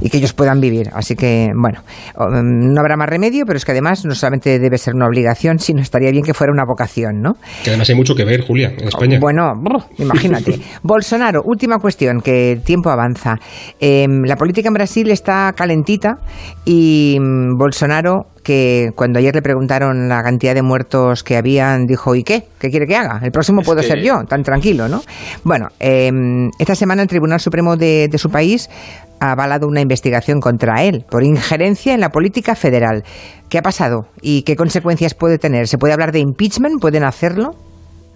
Y 0.00 0.10
que 0.10 0.18
ellos 0.18 0.32
puedan 0.32 0.60
vivir. 0.60 0.90
Así 0.92 1.16
que, 1.16 1.48
bueno, 1.60 1.82
no 2.18 2.80
habrá 2.80 2.96
más 2.96 3.08
remedio, 3.08 3.44
pero 3.46 3.56
es 3.56 3.64
que 3.64 3.72
además 3.72 3.95
además 3.96 4.04
no 4.04 4.14
solamente 4.14 4.58
debe 4.58 4.78
ser 4.78 4.94
una 4.94 5.06
obligación, 5.06 5.58
sino 5.58 5.80
estaría 5.80 6.10
bien 6.10 6.24
que 6.24 6.34
fuera 6.34 6.52
una 6.52 6.64
vocación, 6.66 7.20
¿no? 7.20 7.34
Que 7.64 7.70
además 7.70 7.88
hay 7.88 7.94
mucho 7.94 8.14
que 8.14 8.24
ver, 8.24 8.42
Julia, 8.42 8.72
en 8.76 8.88
España. 8.88 9.18
Bueno, 9.20 9.52
imagínate. 9.98 10.60
Bolsonaro, 10.82 11.42
última 11.44 11.78
cuestión, 11.78 12.20
que 12.20 12.52
el 12.52 12.62
tiempo 12.62 12.90
avanza. 12.90 13.36
Em, 13.80 14.22
la 14.24 14.36
política 14.36 14.68
en 14.68 14.74
Brasil 14.74 15.10
está 15.10 15.52
calentita 15.56 16.18
y 16.64 17.18
mm, 17.20 17.56
Bolsonaro 17.56 18.26
que 18.42 18.90
cuando 18.94 19.18
ayer 19.18 19.34
le 19.34 19.42
preguntaron 19.42 20.08
la 20.08 20.22
cantidad 20.22 20.54
de 20.54 20.62
muertos 20.62 21.24
que 21.24 21.36
habían, 21.36 21.84
dijo, 21.84 22.14
¿y 22.14 22.22
qué? 22.22 22.44
¿Qué 22.60 22.70
quiere 22.70 22.86
que 22.86 22.94
haga? 22.94 23.18
El 23.24 23.32
próximo 23.32 23.62
puedo 23.62 23.82
ser 23.82 24.00
yo, 24.00 24.22
tan 24.22 24.44
tranquilo, 24.44 24.88
¿no? 24.88 25.02
Bueno, 25.42 25.66
em, 25.80 26.50
esta 26.60 26.76
semana 26.76 27.02
el 27.02 27.08
Tribunal 27.08 27.40
Supremo 27.40 27.76
de, 27.76 28.06
de 28.08 28.18
su 28.18 28.30
país 28.30 28.70
ha 29.20 29.32
avalado 29.32 29.66
una 29.66 29.80
investigación 29.80 30.40
contra 30.40 30.82
él 30.84 31.04
por 31.10 31.24
injerencia 31.24 31.94
en 31.94 32.00
la 32.00 32.10
política 32.10 32.54
federal. 32.54 33.04
¿Qué 33.48 33.58
ha 33.58 33.62
pasado 33.62 34.08
y 34.20 34.42
qué 34.42 34.56
consecuencias 34.56 35.14
puede 35.14 35.38
tener? 35.38 35.68
¿Se 35.68 35.78
puede 35.78 35.92
hablar 35.92 36.12
de 36.12 36.20
impeachment? 36.20 36.80
¿Pueden 36.80 37.04
hacerlo? 37.04 37.50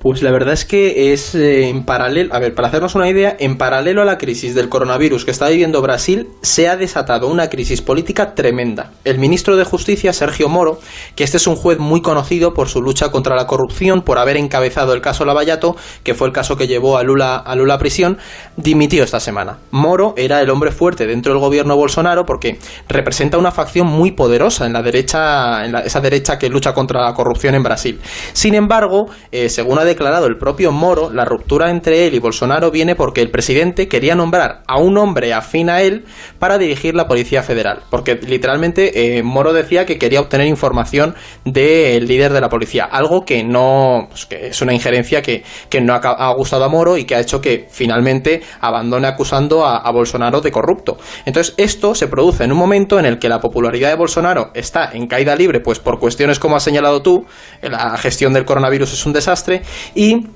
Pues 0.01 0.23
la 0.23 0.31
verdad 0.31 0.55
es 0.55 0.65
que 0.65 1.13
es 1.13 1.35
eh, 1.35 1.69
en 1.69 1.85
paralelo, 1.85 2.35
a 2.35 2.39
ver, 2.39 2.55
para 2.55 2.69
hacernos 2.69 2.95
una 2.95 3.11
idea, 3.11 3.37
en 3.39 3.59
paralelo 3.59 4.01
a 4.01 4.07
la 4.07 4.17
crisis 4.17 4.55
del 4.55 4.71
coronavirus 4.71 5.27
que 5.27 5.31
está 5.31 5.51
viviendo 5.51 5.83
Brasil, 5.83 6.29
se 6.41 6.71
ha 6.71 6.79
desatado 6.79 7.27
una 7.27 7.51
crisis 7.51 7.83
política 7.83 8.35
tremenda. 8.35 8.93
El 9.05 9.19
ministro 9.19 9.59
de 9.59 9.65
Justicia, 9.65 10.15
Sergio 10.15 10.49
Moro, 10.49 10.81
que 11.17 11.25
este 11.25 11.37
es 11.37 11.47
un 11.47 11.55
juez 11.55 11.79
muy 11.79 12.01
conocido 12.01 12.55
por 12.55 12.71
su 12.71 12.81
lucha 12.81 13.11
contra 13.11 13.37
la 13.37 13.47
corrupción, 13.47 14.01
por 14.01 14.17
haber 14.17 14.39
encabezado 14.39 14.95
el 14.95 15.03
caso 15.03 15.27
Lavallato, 15.27 15.77
que 16.03 16.15
fue 16.15 16.29
el 16.29 16.33
caso 16.33 16.57
que 16.57 16.67
llevó 16.67 16.97
a 16.97 17.03
Lula 17.03 17.37
a 17.37 17.55
Lula 17.55 17.77
prisión, 17.77 18.17
dimitió 18.57 19.05
esta 19.05 19.21
semana. 19.21 19.59
Moro 19.71 20.15
era 20.17 20.41
el 20.41 20.49
hombre 20.49 20.71
fuerte 20.71 21.07
dentro 21.07 21.35
del 21.35 21.43
gobierno 21.43 21.77
Bolsonaro 21.77 22.25
porque 22.25 22.59
representa 22.89 23.37
una 23.37 23.53
facción 23.53 23.87
muy 23.87 24.13
poderosa 24.13 24.65
en 24.65 24.73
la 24.73 24.81
derecha, 24.81 25.63
en 25.67 25.77
esa 25.77 26.01
derecha 26.01 26.39
que 26.39 26.49
lucha 26.49 26.73
contra 26.73 27.03
la 27.03 27.13
corrupción 27.13 27.55
en 27.55 27.63
Brasil. 27.63 28.01
Sin 28.33 28.55
embargo, 28.55 29.11
eh, 29.31 29.51
según 29.51 29.79
ha 29.79 29.90
declarado 29.91 30.27
el 30.27 30.37
propio 30.37 30.73
Moro, 30.73 31.11
la 31.13 31.25
ruptura 31.25 31.71
entre 31.71 32.07
él 32.07 32.15
y 32.15 32.19
Bolsonaro 32.19 32.71
viene 32.71 32.95
porque 32.95 33.21
el 33.21 33.31
presidente 33.31 33.89
quería 33.89 34.15
nombrar 34.15 34.63
a 34.67 34.79
un 34.79 34.97
hombre 34.99 35.33
afín 35.33 35.71
a 35.71 35.83
él 35.83 36.05
para 36.39 36.59
dirigir 36.59 36.95
la 36.95 37.07
Policía 37.07 37.43
Federal. 37.43 37.81
Porque 37.91 38.15
literalmente 38.15 39.19
eh, 39.19 39.23
Moro 39.23 39.53
decía 39.53 39.87
que 39.87 39.99
quería 39.99 40.21
obtener 40.21 40.47
información 40.47 41.15
del 41.45 42.07
líder 42.07 42.33
de 42.33 42.41
la 42.41 42.49
policía. 42.49 42.85
Algo 42.85 43.25
que 43.25 43.45
no. 43.45 44.07
Pues, 44.09 44.27
que 44.27 44.49
es 44.49 44.63
una 44.63 44.73
injerencia 44.73 45.23
que, 45.23 45.45
no 45.81 45.95
ha, 45.95 46.35
gustado 46.35 46.65
a 46.65 46.69
Moro 46.69 46.97
y 46.97 47.05
que 47.05 47.15
ha 47.15 47.21
hecho 47.21 47.41
que 47.41 47.67
finalmente 47.71 48.43
abandone 48.61 49.07
acusando 49.07 49.65
a, 49.65 49.79
a 49.79 49.91
Bolsonaro 49.91 50.41
de 50.41 50.51
corrupto. 50.51 50.99
Entonces, 51.25 51.55
esto 51.57 51.95
se 51.95 52.09
produce 52.09 52.45
en 52.45 52.53
un 52.53 52.59
momento 52.59 52.99
en 52.99 53.07
el 53.07 53.19
que 53.19 53.29
la 53.29 53.41
popularidad 53.41 53.91
de 53.91 53.97
Bolsonaro 53.97 54.51
está 54.55 54.91
en 54.93 55.07
caída 55.07 55.35
libre, 55.37 55.61
pues 55.61 55.79
por 55.79 55.99
cuestiones 55.99 56.39
como 56.39 56.57
has 56.57 56.63
señalado 56.63 57.03
tú, 57.03 57.27
la 57.63 57.97
gestión 57.97 58.33
del 58.33 58.45
coronavirus 58.45 58.93
es 58.93 59.07
un 59.07 59.13
desastre 59.13 59.63
y 59.95 60.27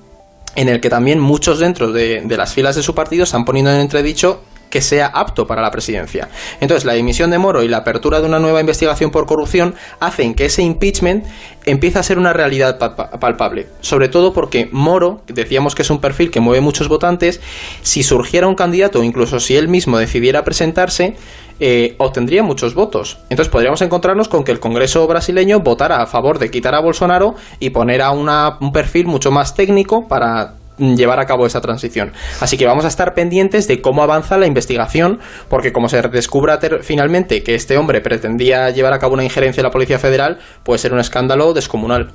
en 0.56 0.68
el 0.68 0.80
que 0.80 0.90
también 0.90 1.20
muchos 1.20 1.58
dentro 1.58 1.92
de, 1.92 2.24
las 2.36 2.54
filas 2.54 2.76
de 2.76 2.82
su 2.82 2.94
partido 2.94 3.24
están 3.24 3.44
poniendo 3.44 3.72
en 3.72 3.80
entredicho 3.80 4.42
que 4.70 4.80
sea 4.80 5.06
apto 5.06 5.46
para 5.46 5.62
la 5.62 5.70
presidencia. 5.70 6.28
Entonces, 6.60 6.84
la 6.84 6.94
dimisión 6.94 7.30
de 7.30 7.38
Moro 7.38 7.62
y 7.62 7.68
la 7.68 7.76
apertura 7.78 8.20
de 8.20 8.26
una 8.26 8.40
nueva 8.40 8.58
investigación 8.58 9.12
por 9.12 9.24
corrupción 9.24 9.76
hacen 10.00 10.34
que 10.34 10.46
ese 10.46 10.62
impeachment 10.62 11.24
empiece 11.64 12.00
a 12.00 12.02
ser 12.02 12.18
una 12.18 12.32
realidad 12.32 12.76
palpable. 13.20 13.68
Sobre 13.82 14.08
todo 14.08 14.32
porque 14.32 14.68
Moro, 14.72 15.22
decíamos 15.28 15.76
que 15.76 15.82
es 15.82 15.90
un 15.90 16.00
perfil 16.00 16.32
que 16.32 16.40
mueve 16.40 16.60
muchos 16.60 16.88
votantes, 16.88 17.40
si 17.82 18.02
surgiera 18.02 18.48
un 18.48 18.56
candidato, 18.56 19.04
incluso 19.04 19.38
si 19.38 19.54
él 19.54 19.68
mismo 19.68 19.96
decidiera 19.96 20.42
presentarse, 20.42 21.14
eh, 21.60 21.94
obtendría 21.98 22.42
muchos 22.42 22.74
votos. 22.74 23.18
Entonces 23.30 23.50
podríamos 23.50 23.82
encontrarnos 23.82 24.28
con 24.28 24.44
que 24.44 24.52
el 24.52 24.60
Congreso 24.60 25.06
brasileño 25.06 25.60
votara 25.60 26.02
a 26.02 26.06
favor 26.06 26.38
de 26.38 26.50
quitar 26.50 26.74
a 26.74 26.80
Bolsonaro 26.80 27.34
y 27.60 27.70
poner 27.70 28.02
a 28.02 28.10
un 28.10 28.72
perfil 28.72 29.06
mucho 29.06 29.30
más 29.30 29.54
técnico 29.54 30.08
para 30.08 30.54
llevar 30.78 31.20
a 31.20 31.26
cabo 31.26 31.46
esa 31.46 31.60
transición. 31.60 32.12
Así 32.40 32.56
que 32.56 32.66
vamos 32.66 32.84
a 32.84 32.88
estar 32.88 33.14
pendientes 33.14 33.68
de 33.68 33.80
cómo 33.80 34.02
avanza 34.02 34.36
la 34.38 34.46
investigación, 34.46 35.20
porque 35.48 35.72
como 35.72 35.88
se 35.88 36.02
descubra 36.02 36.58
finalmente 36.82 37.42
que 37.42 37.54
este 37.54 37.76
hombre 37.76 38.00
pretendía 38.00 38.70
llevar 38.70 38.92
a 38.92 38.98
cabo 38.98 39.14
una 39.14 39.24
injerencia 39.24 39.60
en 39.60 39.64
la 39.64 39.70
Policía 39.70 39.98
Federal, 39.98 40.38
puede 40.62 40.78
ser 40.78 40.92
un 40.92 41.00
escándalo 41.00 41.52
descomunal. 41.52 42.12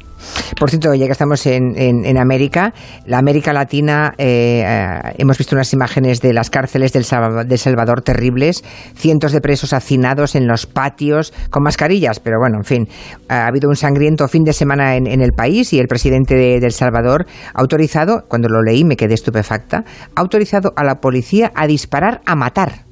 Por 0.60 0.70
cierto, 0.70 0.94
ya 0.94 1.06
que 1.06 1.12
estamos 1.12 1.46
en, 1.46 2.18
América, 2.18 2.74
la 3.06 3.18
América 3.18 3.54
Latina, 3.54 4.14
eh, 4.18 4.64
eh, 4.66 5.14
hemos 5.18 5.38
visto 5.38 5.56
unas 5.56 5.72
imágenes 5.74 6.22
de 6.22 6.34
las 6.34 6.50
cárceles 6.50 6.92
del 6.94 7.06
Salvador, 7.06 8.02
terribles, 8.02 8.64
cientos 8.96 9.32
de 9.32 9.42
presos 9.42 9.74
hacinados 9.74 10.36
en 10.36 10.48
los 10.48 10.66
patios 10.66 11.34
con 11.50 11.64
mascarillas, 11.64 12.20
pero 12.20 12.40
bueno, 12.40 12.58
en 12.58 12.66
fin, 12.66 12.88
ha 13.30 13.48
habido 13.48 13.70
un 13.70 13.76
sangriento 13.76 14.28
fin 14.28 14.44
de 14.44 14.54
semana 14.54 14.96
en, 14.96 15.22
el 15.22 15.32
país 15.32 15.74
y 15.74 15.80
el 15.80 15.88
presidente 15.88 16.36
de, 16.36 16.58
El 16.58 16.72
Salvador 16.72 17.26
ha 17.54 17.60
autorizado, 17.60 18.26
cuando 18.28 18.50
lo 18.50 18.62
leí 18.62 18.84
me 18.84 18.96
quedé 18.96 19.14
estupefacta, 19.14 19.84
ha 20.16 20.22
autorizado 20.22 20.74
a 20.76 20.84
la 20.84 20.96
policía 20.96 21.52
a 21.56 21.68
disparar 21.68 22.22
a 22.26 22.36
matar. 22.36 22.89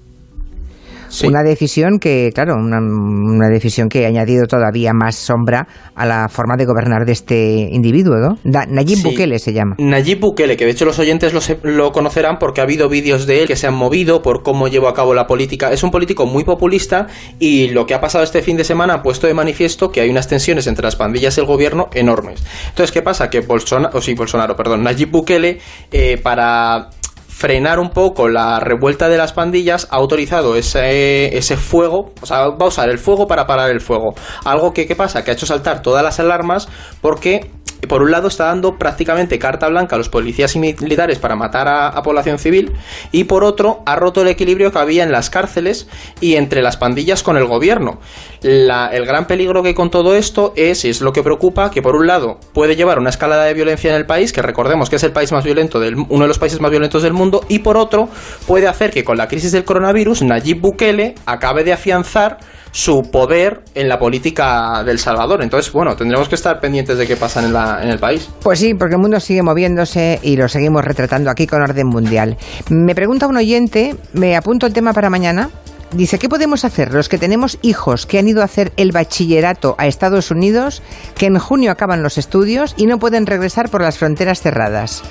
Una 1.23 1.43
decisión 1.43 1.99
que, 1.99 2.31
claro, 2.33 2.55
una, 2.55 3.49
decisión 3.49 3.89
que 3.89 4.05
ha 4.05 4.07
añadido 4.09 4.45
todavía 4.45 4.91
más 4.93 5.15
sombra 5.15 5.67
a 5.95 6.05
la 6.05 6.27
forma 6.29 6.55
de 6.57 6.65
gobernar 6.65 7.05
de 7.05 7.11
este 7.11 7.69
individuo, 7.71 8.17
¿no? 8.17 8.37
Nayib 8.43 9.03
Bukele 9.03 9.39
se 9.39 9.53
llama. 9.53 9.75
Nayib 9.77 10.19
Bukele, 10.19 10.57
que 10.57 10.65
de 10.65 10.71
hecho 10.71 10.85
los 10.85 10.99
oyentes 10.99 11.33
lo, 11.33 11.41
lo 11.63 11.91
conocerán 11.91 12.37
porque 12.39 12.61
ha 12.61 12.63
habido 12.63 12.89
vídeos 12.89 13.25
de 13.25 13.41
él 13.41 13.47
que 13.47 13.55
se 13.55 13.67
han 13.67 13.75
movido 13.75 14.21
por 14.21 14.43
cómo 14.43 14.67
llevó 14.67 14.87
a 14.87 14.93
cabo 14.93 15.13
la 15.13 15.27
política. 15.27 15.71
Es 15.71 15.83
un 15.83 15.91
político 15.91 16.25
muy 16.25 16.43
populista 16.43 17.07
y 17.39 17.69
lo 17.69 17.85
que 17.85 17.93
ha 17.93 18.01
pasado 18.01 18.23
este 18.23 18.41
fin 18.41 18.57
de 18.57 18.63
semana 18.63 18.95
ha 18.95 19.01
puesto 19.01 19.27
de 19.27 19.33
manifiesto 19.33 19.89
que 19.89 20.01
hay 20.01 20.09
unas 20.09 20.27
tensiones 20.27 20.67
entre 20.67 20.83
las 20.83 20.95
pandillas 20.95 21.37
y 21.37 21.41
el 21.41 21.47
gobierno 21.47 21.87
enormes. 21.93 22.43
Entonces, 22.69 22.91
¿qué 22.91 23.01
pasa? 23.01 23.29
Que 23.29 23.41
Bolsonaro, 23.41 23.97
o 23.97 24.01
sí, 24.01 24.13
Bolsonaro, 24.13 24.55
perdón, 24.55 24.83
Nayib 24.83 25.11
Bukele, 25.11 25.59
eh, 25.91 26.17
para 26.21 26.89
frenar 27.37 27.79
un 27.79 27.91
poco 27.91 28.27
la 28.27 28.59
revuelta 28.59 29.09
de 29.09 29.17
las 29.17 29.31
pandillas, 29.31 29.87
ha 29.91 29.97
autorizado 29.97 30.55
ese, 30.55 31.37
ese 31.37 31.55
fuego, 31.55 32.11
o 32.19 32.25
sea, 32.25 32.47
va 32.47 32.65
a 32.65 32.67
usar 32.69 32.89
el 32.89 32.97
fuego 32.97 33.27
para 33.27 33.45
parar 33.45 33.69
el 33.69 33.79
fuego. 33.79 34.15
Algo 34.43 34.73
que, 34.73 34.87
¿qué 34.87 34.95
pasa? 34.95 35.23
Que 35.23 35.29
ha 35.29 35.33
hecho 35.35 35.45
saltar 35.45 35.83
todas 35.83 36.03
las 36.03 36.19
alarmas 36.19 36.67
porque 36.99 37.51
por 37.87 38.01
un 38.01 38.11
lado 38.11 38.27
está 38.27 38.45
dando 38.45 38.77
prácticamente 38.77 39.39
carta 39.39 39.67
blanca 39.67 39.95
a 39.95 39.97
los 39.97 40.09
policías 40.09 40.55
y 40.55 40.59
militares 40.59 41.19
para 41.19 41.35
matar 41.35 41.67
a, 41.67 42.01
población 42.01 42.39
civil 42.39 42.71
y 43.11 43.25
por 43.25 43.43
otro 43.43 43.81
ha 43.85 43.95
roto 43.95 44.21
el 44.21 44.29
equilibrio 44.29 44.71
que 44.71 44.79
había 44.79 45.03
en 45.03 45.11
las 45.11 45.29
cárceles 45.29 45.87
y 46.21 46.35
entre 46.35 46.61
las 46.61 46.77
pandillas 46.77 47.21
con 47.21 47.37
el 47.37 47.45
gobierno. 47.45 47.99
el 48.41 49.05
gran 49.05 49.27
peligro 49.27 49.61
que 49.61 49.75
con 49.75 49.89
todo 49.89 50.15
esto 50.15 50.53
es, 50.55 50.85
y 50.85 50.89
es 50.89 51.01
lo 51.01 51.11
que 51.11 51.23
preocupa, 51.23 51.69
que 51.69 51.81
por 51.81 51.95
un 51.95 52.07
lado 52.07 52.39
puede 52.53 52.75
llevar 52.75 52.99
una 52.99 53.09
escalada 53.09 53.43
de 53.43 53.53
violencia 53.53 53.89
en 53.89 53.97
el 53.97 54.05
país, 54.05 54.31
que 54.31 54.41
recordemos 54.41 54.89
que 54.89 54.95
es 54.95 55.03
el 55.03 55.11
país 55.11 55.31
más 55.31 55.43
violento 55.43 55.79
del, 55.79 55.95
uno 55.95 56.21
de 56.21 56.27
los 56.27 56.39
países 56.39 56.61
más 56.61 56.71
violentos 56.71 57.03
del 57.03 57.13
mundo, 57.13 57.41
y 57.47 57.59
por 57.59 57.77
otro 57.77 58.09
puede 58.45 58.67
hacer 58.67 58.91
que 58.91 59.03
con 59.03 59.17
la 59.17 59.27
crisis 59.27 59.51
del 59.51 59.65
coronavirus 59.65 60.21
Nayib 60.21 60.61
Bukele 60.61 61.15
acabe 61.25 61.63
de 61.63 61.73
afianzar 61.73 62.37
su 62.71 63.09
poder 63.11 63.61
en 63.75 63.89
la 63.89 63.97
política 63.97 64.83
del 64.83 64.99
Salvador. 64.99 65.41
Entonces, 65.41 65.71
bueno, 65.71 65.95
tendremos 65.95 66.29
que 66.29 66.35
estar 66.35 66.59
pendientes 66.59 66.97
de 66.97 67.07
qué 67.07 67.15
pasa 67.15 67.43
en, 67.43 67.53
la, 67.53 67.79
en 67.81 67.89
el 67.89 67.99
país. 67.99 68.29
Pues 68.41 68.59
sí, 68.59 68.73
porque 68.73 68.95
el 68.95 69.01
mundo 69.01 69.19
sigue 69.19 69.41
moviéndose 69.41 70.19
y 70.21 70.35
lo 70.37 70.47
seguimos 70.47 70.83
retratando 70.83 71.29
aquí 71.29 71.47
con 71.47 71.61
orden 71.61 71.87
mundial. 71.87 72.37
Me 72.69 72.95
pregunta 72.95 73.27
un 73.27 73.37
oyente, 73.37 73.95
me 74.13 74.35
apunto 74.35 74.65
el 74.65 74.73
tema 74.73 74.93
para 74.93 75.09
mañana. 75.09 75.49
Dice, 75.91 76.19
¿qué 76.19 76.27
podemos 76.27 76.65
hacer 76.65 76.93
los 76.93 77.07
que 77.07 77.17
tenemos 77.17 77.57
hijos 77.61 78.05
que 78.05 78.19
han 78.19 78.27
ido 78.27 78.41
a 78.41 78.45
hacer 78.45 78.73
el 78.75 78.91
bachillerato 78.91 79.75
a 79.77 79.87
Estados 79.87 80.31
Unidos, 80.31 80.81
que 81.15 81.27
en 81.27 81.39
junio 81.39 81.71
acaban 81.71 82.03
los 82.03 82.17
estudios 82.17 82.73
y 82.77 82.87
no 82.87 82.99
pueden 82.99 83.25
regresar 83.25 83.69
por 83.69 83.81
las 83.81 83.97
fronteras 83.97 84.41
cerradas? 84.41 85.03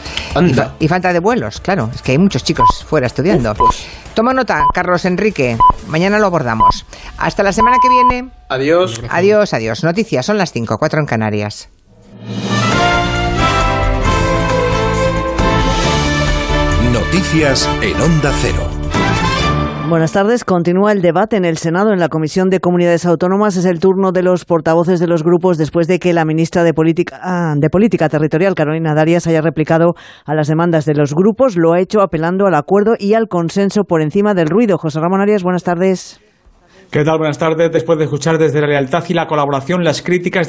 Y, 0.79 0.89
falta 0.89 1.13
de 1.13 1.19
vuelos, 1.19 1.61
claro, 1.61 1.91
es 1.95 2.03
que 2.03 2.13
hay 2.13 2.19
muchos 2.19 2.45
chicos 2.45 2.85
fuera 2.87 3.07
estudiando. 3.07 3.55
Pues. 3.55 3.87
Toma 4.15 4.35
nota, 4.35 4.65
Carlos 4.75 5.05
Enrique, 5.07 5.57
mañana 5.87 6.19
lo 6.19 6.27
abordamos. 6.27 6.85
Hasta 7.17 7.43
la 7.43 7.53
semana 7.53 7.79
que 7.83 7.89
viene. 7.89 8.31
Adiós. 8.49 9.01
Adiós, 9.09 9.55
adiós. 9.55 9.83
Noticias, 9.83 10.27
son 10.27 10.37
las 10.37 10.53
5, 10.53 10.77
4 10.79 11.01
en 11.01 11.07
Canarias. 11.07 11.71
Noticias 16.93 17.69
en 17.81 18.01
Onda 18.01 18.33
Cero. 18.41 18.76
Buenas 19.89 20.11
tardes. 20.11 20.45
Continúa 20.45 20.91
el 20.91 21.01
debate 21.01 21.37
en 21.37 21.45
el 21.45 21.59
Senado, 21.59 21.93
en 21.93 22.01
la 22.01 22.09
Comisión 22.09 22.51
de 22.51 22.59
Comunidades 22.59 23.07
Autónomas. 23.07 23.57
Es 23.57 23.65
el 23.67 23.79
turno 23.79 24.11
de 24.11 24.25
los 24.25 24.45
portavoces 24.45 24.99
de 24.99 25.07
los 25.07 25.23
grupos 25.23 25.59
después 25.59 25.87
de 25.87 26.01
que 26.01 26.13
la 26.13 26.25
ministra 26.25 26.65
de 26.65 26.75
Política, 26.75 27.21
ah, 27.23 27.55
de 27.57 27.71
Política 27.71 28.09
Territorial, 28.09 28.57
Carolina 28.57 28.95
Darias, 28.97 29.29
haya 29.29 29.43
replicado 29.43 29.95
a 30.25 30.35
las 30.35 30.49
demandas 30.49 30.87
de 30.87 30.95
los 30.95 31.15
grupos. 31.15 31.57
Lo 31.57 31.73
ha 31.73 31.81
hecho 31.81 32.01
apelando 32.01 32.47
al 32.47 32.57
acuerdo 32.57 32.95
y 32.99 33.15
al 33.15 33.29
consenso 33.29 33.85
por 33.85 34.03
encima 34.03 34.35
del 34.35 34.49
ruido. 34.49 34.77
José 34.77 34.99
Ramón 34.99 35.21
Arias, 35.21 35.45
buenas 35.45 35.63
tardes. 35.63 36.21
¿Qué 36.91 37.05
tal? 37.05 37.19
Buenas 37.19 37.39
tardes. 37.39 37.71
Después 37.73 37.99
de 37.99 38.05
escuchar 38.05 38.39
desde 38.39 38.61
la 38.61 38.69
lealtad 38.69 39.05
y 39.09 39.15
la 39.15 39.27
colaboración 39.27 39.83
las 39.83 40.03
críticas 40.03 40.41
de 40.41 40.45